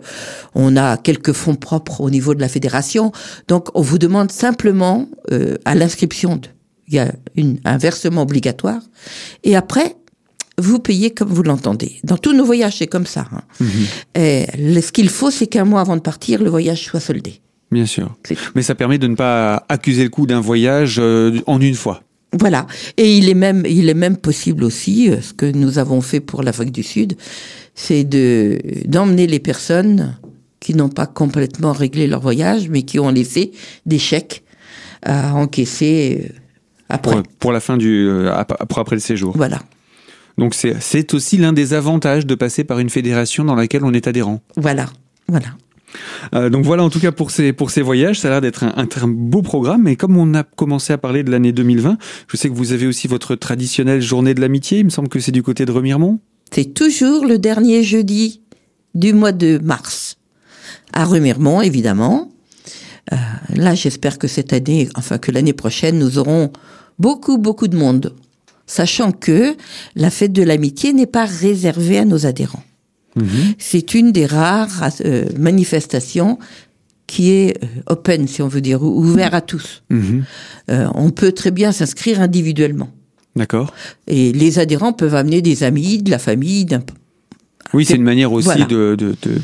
on 0.53 0.77
a 0.77 0.97
quelques 0.97 1.33
fonds 1.33 1.55
propres 1.55 2.01
au 2.01 2.09
niveau 2.11 2.35
de 2.35 2.41
la 2.41 2.47
fédération. 2.47 3.11
Donc, 3.47 3.69
on 3.75 3.81
vous 3.81 3.97
demande 3.97 4.31
simplement 4.31 5.07
euh, 5.31 5.55
à 5.65 5.73
l'inscription, 5.75 6.35
de- 6.37 6.47
il 6.89 6.95
y 6.95 6.99
a 6.99 7.13
une, 7.35 7.59
un 7.65 7.77
versement 7.77 8.23
obligatoire, 8.23 8.81
et 9.43 9.55
après, 9.55 9.95
vous 10.57 10.79
payez 10.79 11.11
comme 11.11 11.29
vous 11.29 11.43
l'entendez. 11.43 11.99
Dans 12.03 12.17
tous 12.17 12.33
nos 12.33 12.43
voyages, 12.43 12.77
c'est 12.79 12.87
comme 12.87 13.05
ça. 13.05 13.27
hein. 13.31 13.41
Mhm. 13.61 13.85
Et 14.15 14.81
ce 14.81 14.91
qu'il 14.91 15.09
faut, 15.09 15.31
c'est 15.31 15.47
qu'un 15.47 15.65
mois 15.65 15.81
avant 15.81 15.95
de 15.95 16.01
partir, 16.01 16.43
le 16.43 16.49
voyage 16.49 16.83
soit 16.83 16.99
soldé. 16.99 17.41
Bien 17.71 17.85
sûr. 17.85 18.15
Mais 18.55 18.61
ça 18.61 18.75
permet 18.75 18.97
de 18.97 19.07
ne 19.07 19.15
pas 19.15 19.65
accuser 19.69 20.03
le 20.03 20.09
coût 20.09 20.25
d'un 20.25 20.41
voyage 20.41 20.97
euh, 20.99 21.39
en 21.45 21.61
une 21.61 21.75
fois. 21.75 22.01
Voilà. 22.37 22.67
Et 22.97 23.17
il 23.17 23.29
est 23.29 23.33
même, 23.35 23.63
il 23.67 23.89
est 23.89 23.93
même 23.93 24.17
possible 24.17 24.63
aussi, 24.63 25.09
euh, 25.09 25.21
ce 25.21 25.33
que 25.33 25.45
nous 25.45 25.77
avons 25.77 26.01
fait 26.01 26.19
pour 26.19 26.43
l'Afrique 26.43 26.71
du 26.71 26.83
Sud, 26.83 27.15
c'est 27.75 28.03
de 28.03 28.59
d'emmener 28.85 29.27
les 29.27 29.39
personnes 29.39 30.17
qui 30.59 30.73
n'ont 30.75 30.89
pas 30.89 31.05
complètement 31.07 31.71
réglé 31.71 32.05
leur 32.07 32.19
voyage, 32.21 32.67
mais 32.69 32.81
qui 32.83 32.99
ont 32.99 33.09
laissé 33.11 33.51
des 33.85 33.99
chèques 33.99 34.43
à 35.03 35.33
encaisser 35.35 36.27
euh, 36.29 36.33
après. 36.89 37.11
Pour, 37.15 37.23
pour 37.39 37.51
la 37.51 37.59
fin 37.59 37.77
du. 37.77 38.07
euh, 38.09 38.43
pour 38.67 38.79
après 38.79 38.95
le 38.95 39.01
séjour. 39.01 39.35
Voilà. 39.37 39.59
Donc 40.37 40.53
c'est 40.53 40.75
c'est 40.79 41.13
aussi 41.13 41.37
l'un 41.37 41.53
des 41.53 41.73
avantages 41.73 42.25
de 42.25 42.35
passer 42.35 42.63
par 42.63 42.79
une 42.79 42.89
fédération 42.89 43.43
dans 43.43 43.55
laquelle 43.55 43.83
on 43.83 43.93
est 43.93 44.07
adhérent. 44.07 44.41
Voilà. 44.57 44.87
Voilà. 45.27 45.47
Euh, 46.35 46.49
donc 46.49 46.65
voilà 46.65 46.83
en 46.83 46.89
tout 46.91 46.99
cas 46.99 47.11
pour 47.11 47.31
ces, 47.31 47.51
pour 47.51 47.71
ces 47.71 47.81
voyages, 47.81 48.19
ça 48.19 48.27
a 48.27 48.31
l'air 48.31 48.41
d'être 48.41 48.63
un, 48.63 48.73
un, 48.77 48.83
un 49.01 49.07
beau 49.07 49.41
programme. 49.41 49.87
Et 49.87 49.95
comme 49.95 50.17
on 50.17 50.33
a 50.35 50.43
commencé 50.43 50.93
à 50.93 50.97
parler 50.97 51.23
de 51.23 51.31
l'année 51.31 51.51
2020, 51.51 51.97
je 52.27 52.37
sais 52.37 52.47
que 52.49 52.53
vous 52.53 52.73
avez 52.73 52.85
aussi 52.87 53.07
votre 53.07 53.35
traditionnelle 53.35 54.01
journée 54.01 54.33
de 54.33 54.41
l'amitié. 54.41 54.79
Il 54.79 54.85
me 54.85 54.89
semble 54.89 55.09
que 55.09 55.19
c'est 55.19 55.31
du 55.31 55.43
côté 55.43 55.65
de 55.65 55.71
Remiremont. 55.71 56.19
C'est 56.51 56.73
toujours 56.73 57.25
le 57.25 57.37
dernier 57.37 57.83
jeudi 57.83 58.41
du 58.95 59.13
mois 59.13 59.31
de 59.31 59.59
mars. 59.63 60.17
À 60.93 61.05
Remiremont, 61.05 61.61
évidemment. 61.61 62.31
Euh, 63.11 63.15
là, 63.55 63.73
j'espère 63.75 64.19
que 64.19 64.27
cette 64.27 64.53
année, 64.53 64.89
enfin 64.95 65.17
que 65.17 65.31
l'année 65.31 65.53
prochaine, 65.53 65.97
nous 65.97 66.17
aurons 66.19 66.51
beaucoup, 66.99 67.37
beaucoup 67.37 67.67
de 67.67 67.77
monde. 67.77 68.13
Sachant 68.67 69.11
que 69.11 69.55
la 69.95 70.09
fête 70.11 70.31
de 70.33 70.43
l'amitié 70.43 70.93
n'est 70.93 71.07
pas 71.07 71.25
réservée 71.25 71.97
à 71.97 72.05
nos 72.05 72.25
adhérents. 72.25 72.63
C'est 73.57 73.95
une 73.95 74.11
des 74.13 74.25
rares 74.25 74.91
euh, 75.03 75.25
manifestations 75.37 76.37
qui 77.07 77.31
est 77.31 77.61
euh, 77.63 77.67
open, 77.87 78.27
si 78.27 78.41
on 78.41 78.47
veut 78.47 78.61
dire, 78.61 78.81
ou- 78.81 78.97
ouvert 79.01 79.33
à 79.33 79.41
tous. 79.41 79.83
Mhm. 79.89 80.23
Euh, 80.69 80.87
on 80.93 81.09
peut 81.09 81.31
très 81.33 81.51
bien 81.51 81.71
s'inscrire 81.73 82.21
individuellement. 82.21 82.89
D'accord. 83.35 83.73
Et 84.07 84.31
les 84.31 84.59
adhérents 84.59 84.93
peuvent 84.93 85.15
amener 85.15 85.41
des 85.41 85.63
amis, 85.63 85.97
de 86.01 86.11
la 86.11 86.19
famille, 86.19 86.63
d'un 86.65 86.81
Oui, 87.73 87.85
c'est 87.85 87.95
une 87.95 88.03
manière 88.03 88.31
aussi 88.31 88.45
Voilà. 88.45 88.65
de, 88.65 88.95
de, 88.97 89.15
de, 89.21 89.39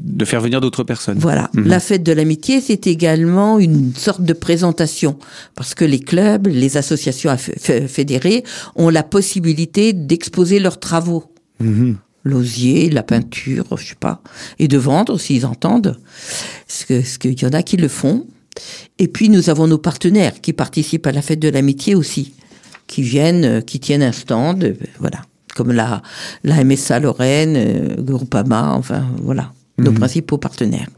de, 0.00 0.24
faire 0.24 0.40
venir 0.40 0.60
d'autres 0.60 0.82
personnes. 0.82 1.18
Voilà. 1.18 1.50
Mhm. 1.54 1.66
La 1.68 1.78
fête 1.80 2.02
de 2.02 2.12
l'amitié, 2.12 2.60
c'est 2.60 2.86
également 2.86 3.58
une 3.58 3.94
sorte 3.94 4.22
de 4.22 4.32
présentation. 4.32 5.18
Parce 5.54 5.74
que 5.74 5.84
les 5.84 6.00
clubs, 6.00 6.46
les 6.46 6.76
associations 6.78 7.36
fédérées 7.86 8.44
ont 8.76 8.88
la 8.88 9.02
possibilité 9.02 9.92
d'exposer 9.92 10.58
leurs 10.58 10.80
travaux. 10.80 11.24
Mhm. 11.60 11.96
L'osier, 12.24 12.90
la 12.90 13.02
peinture, 13.02 13.64
je 13.76 13.88
sais 13.90 13.94
pas. 13.94 14.22
Et 14.58 14.68
de 14.68 14.78
vendre 14.78 15.18
s'ils 15.18 15.46
entendent. 15.46 15.98
Parce 16.66 16.84
que- 16.84 16.94
parce 17.00 17.18
qu'il 17.18 17.40
y 17.40 17.44
en 17.46 17.50
a 17.52 17.62
qui 17.62 17.76
le 17.76 17.88
font. 17.88 18.26
Et 18.98 19.06
puis 19.06 19.28
nous 19.28 19.50
avons 19.50 19.66
nos 19.66 19.78
partenaires 19.78 20.40
qui 20.40 20.52
participent 20.54 21.06
à 21.06 21.12
la 21.12 21.20
fête 21.22 21.38
de 21.40 21.48
l'amitié 21.50 21.94
aussi. 21.94 22.32
Qui 22.86 23.02
viennent, 23.02 23.44
euh, 23.44 23.60
qui 23.60 23.80
tiennent 23.80 24.02
un 24.02 24.12
stand, 24.12 24.64
euh, 24.64 24.72
voilà. 24.98 25.20
Comme 25.56 25.72
la, 25.72 26.02
la 26.44 26.62
MSA 26.62 27.00
Lorraine, 27.00 27.54
euh, 27.56 27.96
Groupama, 28.02 28.74
enfin 28.74 29.04
voilà. 29.22 29.52
Nos 29.78 29.90
Mhm. 29.90 29.98
principaux 29.98 30.38
partenaires. 30.38 30.88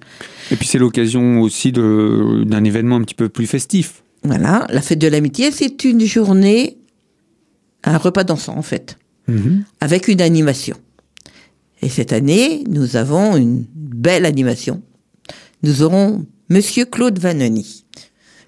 Et 0.51 0.57
puis 0.57 0.67
c'est 0.67 0.79
l'occasion 0.79 1.41
aussi 1.41 1.73
d'un 1.73 2.65
événement 2.65 2.97
un 2.97 3.03
petit 3.03 3.15
peu 3.15 3.29
plus 3.29 3.47
festif. 3.47 4.03
Voilà, 4.25 4.67
la 4.71 4.81
fête 4.83 4.99
de 4.99 5.07
l'amitié, 5.09 5.51
c'est 5.53 5.85
une 5.85 6.01
journée, 6.05 6.77
un 7.85 7.99
repas 7.99 8.25
dansant 8.25 8.57
en 8.57 8.63
fait, 8.63 8.99
Mhm. 9.29 9.63
avec 9.81 10.09
une 10.09 10.21
animation. 10.21 10.77
Et 11.83 11.89
cette 11.89 12.13
année, 12.13 12.65
nous 12.69 12.97
avons 12.97 13.37
une 13.37 13.65
belle 13.75 14.25
animation. 14.27 14.83
Nous 15.63 15.83
aurons 15.83 16.25
Monsieur 16.51 16.85
Claude 16.85 17.19
Vanoni. 17.19 17.85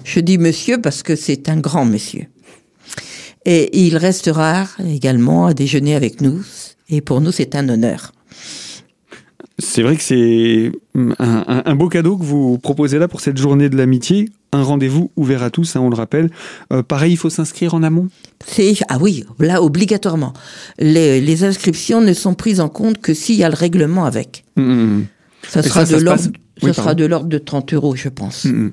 Je 0.04 0.20
dis 0.20 0.38
monsieur 0.38 0.80
parce 0.80 1.02
que 1.02 1.14
c'est 1.14 1.48
un 1.48 1.58
grand 1.58 1.84
monsieur. 1.84 2.26
Et 3.46 3.84
il 3.86 3.96
restera 3.96 4.66
également 4.86 5.46
à 5.46 5.54
déjeuner 5.54 5.94
avec 5.94 6.20
nous. 6.20 6.44
Et 6.88 7.00
pour 7.00 7.20
nous, 7.20 7.32
c'est 7.32 7.54
un 7.54 7.68
honneur. 7.68 8.12
C'est 9.58 9.82
vrai 9.82 9.96
que 9.96 10.02
c'est 10.02 10.72
un, 11.18 11.74
beau 11.74 11.88
cadeau 11.88 12.16
que 12.16 12.24
vous 12.24 12.58
proposez 12.58 12.98
là 12.98 13.08
pour 13.08 13.20
cette 13.20 13.36
journée 13.36 13.68
de 13.68 13.76
l'amitié. 13.76 14.28
Un 14.52 14.62
rendez-vous 14.62 15.10
ouvert 15.16 15.42
à 15.42 15.50
tous, 15.50 15.76
hein, 15.76 15.80
on 15.80 15.90
le 15.90 15.96
rappelle. 15.96 16.30
Euh, 16.72 16.82
pareil, 16.82 17.12
il 17.12 17.16
faut 17.16 17.30
s'inscrire 17.30 17.74
en 17.74 17.82
amont? 17.82 18.08
Ah 18.88 18.98
oui, 18.98 19.24
là 19.38 19.62
obligatoirement. 19.62 20.32
Les, 20.78 21.20
les 21.20 21.44
inscriptions 21.44 22.00
ne 22.00 22.12
sont 22.14 22.34
prises 22.34 22.60
en 22.60 22.68
compte 22.68 22.98
que 22.98 23.14
s'il 23.14 23.36
y 23.36 23.44
a 23.44 23.48
le 23.48 23.54
règlement 23.54 24.06
avec. 24.06 24.44
Mhm. 24.56 25.06
Ça 25.46 25.62
sera 25.62 25.86
ça, 25.86 25.98
de 25.98 26.02
l'ordre, 26.02 26.22
ça 26.60 26.72
sera 26.72 26.94
de 26.94 27.04
l'ordre 27.04 27.28
de 27.28 27.38
30 27.38 27.72
euros, 27.74 27.96
je 27.96 28.08
pense, 28.08 28.44
Mhm. 28.46 28.72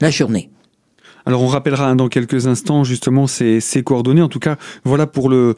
la 0.00 0.10
journée. 0.10 0.50
Alors 1.28 1.42
on 1.42 1.46
rappellera 1.46 1.90
hein, 1.90 1.94
dans 1.94 2.08
quelques 2.08 2.46
instants 2.46 2.84
justement 2.84 3.26
ces, 3.26 3.60
coordonnées. 3.84 4.22
En 4.22 4.28
tout 4.28 4.38
cas, 4.38 4.56
voilà 4.84 5.06
pour 5.06 5.28
le 5.28 5.54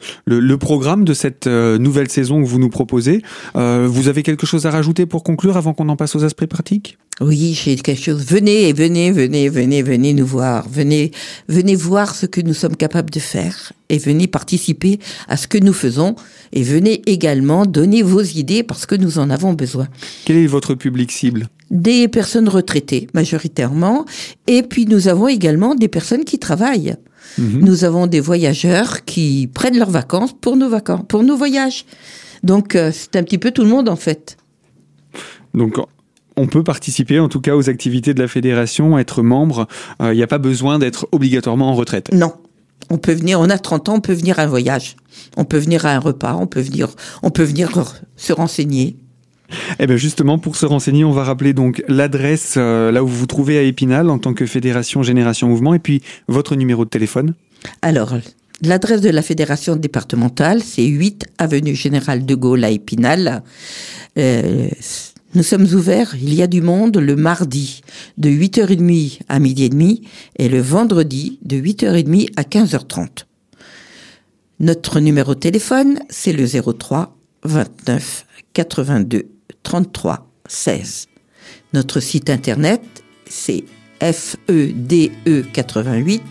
programme 0.57 1.05
de 1.05 1.13
cette 1.13 1.47
euh, 1.47 1.77
nouvelle 1.77 2.09
saison 2.09 2.41
que 2.43 2.47
vous 2.47 2.59
nous 2.59 2.67
proposez. 2.67 3.21
Euh, 3.55 3.87
vous 3.89 4.09
avez 4.09 4.21
quelque 4.21 4.45
chose 4.45 4.65
à 4.65 4.71
rajouter 4.71 5.05
pour 5.05 5.23
conclure 5.23 5.55
avant 5.55 5.73
qu'on 5.73 5.87
en 5.87 5.95
passe 5.95 6.13
aux 6.17 6.25
aspects 6.25 6.45
pratiques? 6.45 6.97
Oui, 7.21 7.53
j'ai 7.53 7.75
quelque 7.75 8.01
chose. 8.01 8.25
Venez 8.25 8.67
et 8.67 8.73
venez, 8.73 9.11
venez, 9.11 9.47
venez, 9.47 9.83
venez 9.83 10.13
nous 10.13 10.25
voir. 10.25 10.67
Venez, 10.67 11.11
venez 11.47 11.75
voir 11.75 12.15
ce 12.15 12.25
que 12.25 12.41
nous 12.41 12.55
sommes 12.55 12.75
capables 12.75 13.11
de 13.11 13.19
faire 13.19 13.73
et 13.89 13.99
venez 13.99 14.25
participer 14.25 14.99
à 15.27 15.37
ce 15.37 15.47
que 15.47 15.59
nous 15.59 15.73
faisons 15.73 16.15
et 16.51 16.63
venez 16.63 17.03
également 17.05 17.67
donner 17.67 18.01
vos 18.01 18.23
idées 18.23 18.63
parce 18.63 18.87
que 18.87 18.95
nous 18.95 19.19
en 19.19 19.29
avons 19.29 19.53
besoin. 19.53 19.87
Quel 20.25 20.37
est 20.37 20.47
votre 20.47 20.73
public 20.73 21.11
cible? 21.11 21.47
Des 21.69 22.07
personnes 22.07 22.49
retraitées, 22.49 23.07
majoritairement, 23.13 24.05
et 24.47 24.63
puis 24.63 24.87
nous 24.87 25.07
avons 25.07 25.27
également 25.27 25.75
des 25.75 25.87
personnes 25.87 26.25
qui 26.25 26.39
travaillent. 26.39 26.95
Mhm. 27.37 27.59
Nous 27.63 27.83
avons 27.83 28.07
des 28.07 28.19
voyageurs 28.19 29.05
qui 29.05 29.47
prennent 29.53 29.77
leurs 29.77 29.91
vacances 29.91 30.33
pour 30.33 30.57
nos 30.57 30.69
vacances, 30.69 31.05
pour 31.07 31.21
nos 31.21 31.37
voyages. 31.37 31.85
Donc 32.43 32.75
euh, 32.75 32.91
c'est 32.91 33.15
un 33.15 33.23
petit 33.23 33.37
peu 33.37 33.51
tout 33.51 33.61
le 33.61 33.69
monde 33.69 33.89
en 33.89 33.95
fait. 33.95 34.37
Donc 35.53 35.77
on 36.41 36.47
peut 36.47 36.63
participer 36.63 37.19
en 37.19 37.29
tout 37.29 37.39
cas 37.39 37.55
aux 37.55 37.69
activités 37.69 38.15
de 38.15 38.19
la 38.19 38.27
fédération, 38.27 38.97
être 38.97 39.21
membre. 39.21 39.67
Euh, 40.01 40.11
Il 40.13 40.17
n'y 40.17 40.23
a 40.23 40.27
pas 40.27 40.39
besoin 40.39 40.79
d'être 40.79 41.07
obligatoirement 41.11 41.69
en 41.69 41.75
retraite. 41.75 42.11
Non. 42.11 42.33
On 42.89 42.97
peut 42.97 43.13
venir, 43.13 43.39
on 43.39 43.49
a 43.49 43.59
30 43.59 43.89
ans, 43.89 43.95
on 43.95 44.01
peut 44.01 44.13
venir 44.13 44.39
à 44.39 44.43
un 44.43 44.47
voyage. 44.47 44.95
On 45.37 45.45
peut 45.45 45.59
venir 45.59 45.85
à 45.85 45.91
un 45.91 45.99
repas, 45.99 46.35
on 46.35 46.47
peut 46.47 46.61
venir, 46.61 46.89
on 47.21 47.29
peut 47.29 47.43
venir 47.43 47.69
se 48.17 48.33
renseigner. 48.33 48.97
Eh 49.79 49.85
bien 49.85 49.97
justement, 49.97 50.39
pour 50.39 50.55
se 50.55 50.65
renseigner, 50.65 51.05
on 51.05 51.11
va 51.11 51.23
rappeler 51.23 51.53
donc 51.53 51.83
l'adresse 51.87 52.55
euh, 52.57 52.91
là 52.91 53.03
où 53.03 53.07
vous 53.07 53.17
vous 53.17 53.27
trouvez 53.27 53.57
à 53.59 53.61
Épinal 53.61 54.09
en 54.09 54.17
tant 54.17 54.33
que 54.33 54.45
Fédération 54.45 55.03
Génération 55.03 55.47
Mouvement 55.47 55.73
et 55.75 55.79
puis 55.79 56.01
votre 56.27 56.55
numéro 56.55 56.85
de 56.85 56.89
téléphone. 56.89 57.35
Alors, 57.83 58.15
l'adresse 58.63 59.01
de 59.01 59.09
la 59.09 59.21
fédération 59.21 59.75
départementale, 59.75 60.61
c'est 60.63 60.85
8 60.85 61.27
avenue 61.37 61.75
Général 61.75 62.25
de 62.25 62.35
Gaulle 62.35 62.63
à 62.63 62.71
Épinal. 62.71 63.43
Euh, 64.17 64.69
nous 65.33 65.43
sommes 65.43 65.67
ouverts, 65.73 66.15
il 66.21 66.33
y 66.33 66.41
a 66.41 66.47
du 66.47 66.61
monde 66.61 66.97
le 66.97 67.15
mardi 67.15 67.81
de 68.17 68.29
8h30 68.29 69.19
à 69.29 69.39
midi 69.39 69.63
et 69.63 69.69
demi 69.69 70.01
et 70.37 70.49
le 70.49 70.59
vendredi 70.59 71.39
de 71.43 71.55
8h30 71.57 72.27
à 72.35 72.41
15h30. 72.43 73.25
Notre 74.59 74.99
numéro 74.99 75.33
de 75.33 75.39
téléphone, 75.39 75.99
c'est 76.09 76.33
le 76.33 76.45
03 76.47 77.17
29 77.43 78.25
82 78.53 79.29
33 79.63 80.29
16. 80.47 81.07
Notre 81.73 81.99
site 81.99 82.29
internet, 82.29 82.81
c'est 83.29 83.63
E 84.01 84.11
fede88 84.11 86.21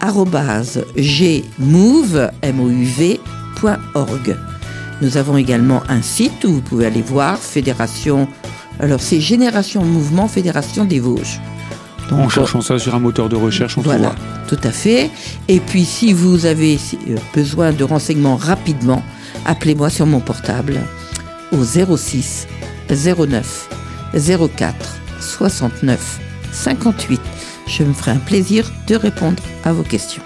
arrobase 0.00 0.84
gmove, 0.96 2.30
M-O-U-V.org. 2.42 4.36
Nous 5.00 5.16
avons 5.16 5.36
également 5.36 5.82
un 5.88 6.02
site 6.02 6.44
où 6.44 6.54
vous 6.54 6.60
pouvez 6.60 6.86
aller 6.86 7.02
voir 7.02 7.38
Fédération. 7.38 8.28
Alors 8.80 9.00
c'est 9.00 9.20
Génération 9.20 9.84
Mouvement 9.84 10.28
Fédération 10.28 10.84
des 10.84 11.00
Vosges. 11.00 11.40
Donc, 12.10 12.20
en 12.20 12.28
cherchant 12.28 12.60
ça 12.60 12.78
sur 12.78 12.94
un 12.94 13.00
moteur 13.00 13.28
de 13.28 13.36
recherche, 13.36 13.76
on 13.76 13.82
voilà, 13.82 14.10
trouvera. 14.10 14.46
tout 14.48 14.58
à 14.64 14.70
fait. 14.70 15.10
Et 15.48 15.60
puis 15.60 15.84
si 15.84 16.12
vous 16.12 16.46
avez 16.46 16.78
euh, 17.08 17.16
besoin 17.34 17.72
de 17.72 17.84
renseignements 17.84 18.36
rapidement, 18.36 19.02
appelez-moi 19.44 19.90
sur 19.90 20.06
mon 20.06 20.20
portable 20.20 20.80
au 21.52 21.64
06 21.64 22.46
09 22.90 23.68
04 24.14 24.74
69 25.20 26.20
58. 26.52 27.20
Je 27.66 27.82
me 27.84 27.92
ferai 27.92 28.12
un 28.12 28.16
plaisir 28.16 28.70
de 28.86 28.96
répondre 28.96 29.42
à 29.64 29.72
vos 29.72 29.82
questions. 29.82 30.22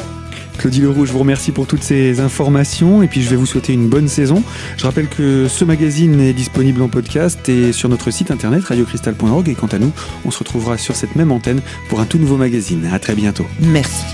Claudie 0.59 0.81
Leroux, 0.81 1.07
je 1.07 1.13
vous 1.13 1.19
remercie 1.19 1.53
pour 1.53 1.67
toutes 1.67 1.83
ces 1.83 2.21
informations 2.21 3.03
et 3.03 3.09
puis 3.09 3.23
je 3.23 3.31
vais 3.31 3.37
vous 3.37 3.47
souhaiter 3.47 3.73
une 3.73 3.89
bonne 3.89 4.09
saison. 4.09 4.43
Je 4.77 4.85
rappelle 4.85 5.09
que 5.09 5.49
ce 5.49 5.65
magazine 5.65 6.21
est 6.21 6.33
disponible 6.33 6.83
en 6.83 6.89
podcast 6.89 7.49
et 7.49 7.73
sur 7.73 7.89
notre 7.89 8.11
site 8.11 8.31
internet 8.31 8.65
radiocristal.org 8.65 9.49
et 9.49 9.55
quant 9.55 9.67
à 9.69 9.79
nous, 9.79 9.93
on 10.25 10.31
se 10.31 10.39
retrouvera 10.39 10.79
sur 10.79 10.95
cette 10.97 11.17
même 11.17 11.33
antenne 11.33 11.61
pour 11.89 12.01
un 12.01 12.05
tout 12.05 12.19
nouveau 12.19 12.37
magazine. 12.37 12.89
À 12.93 12.99
très 12.99 13.15
bientôt. 13.15 13.47
Merci. 13.61 14.05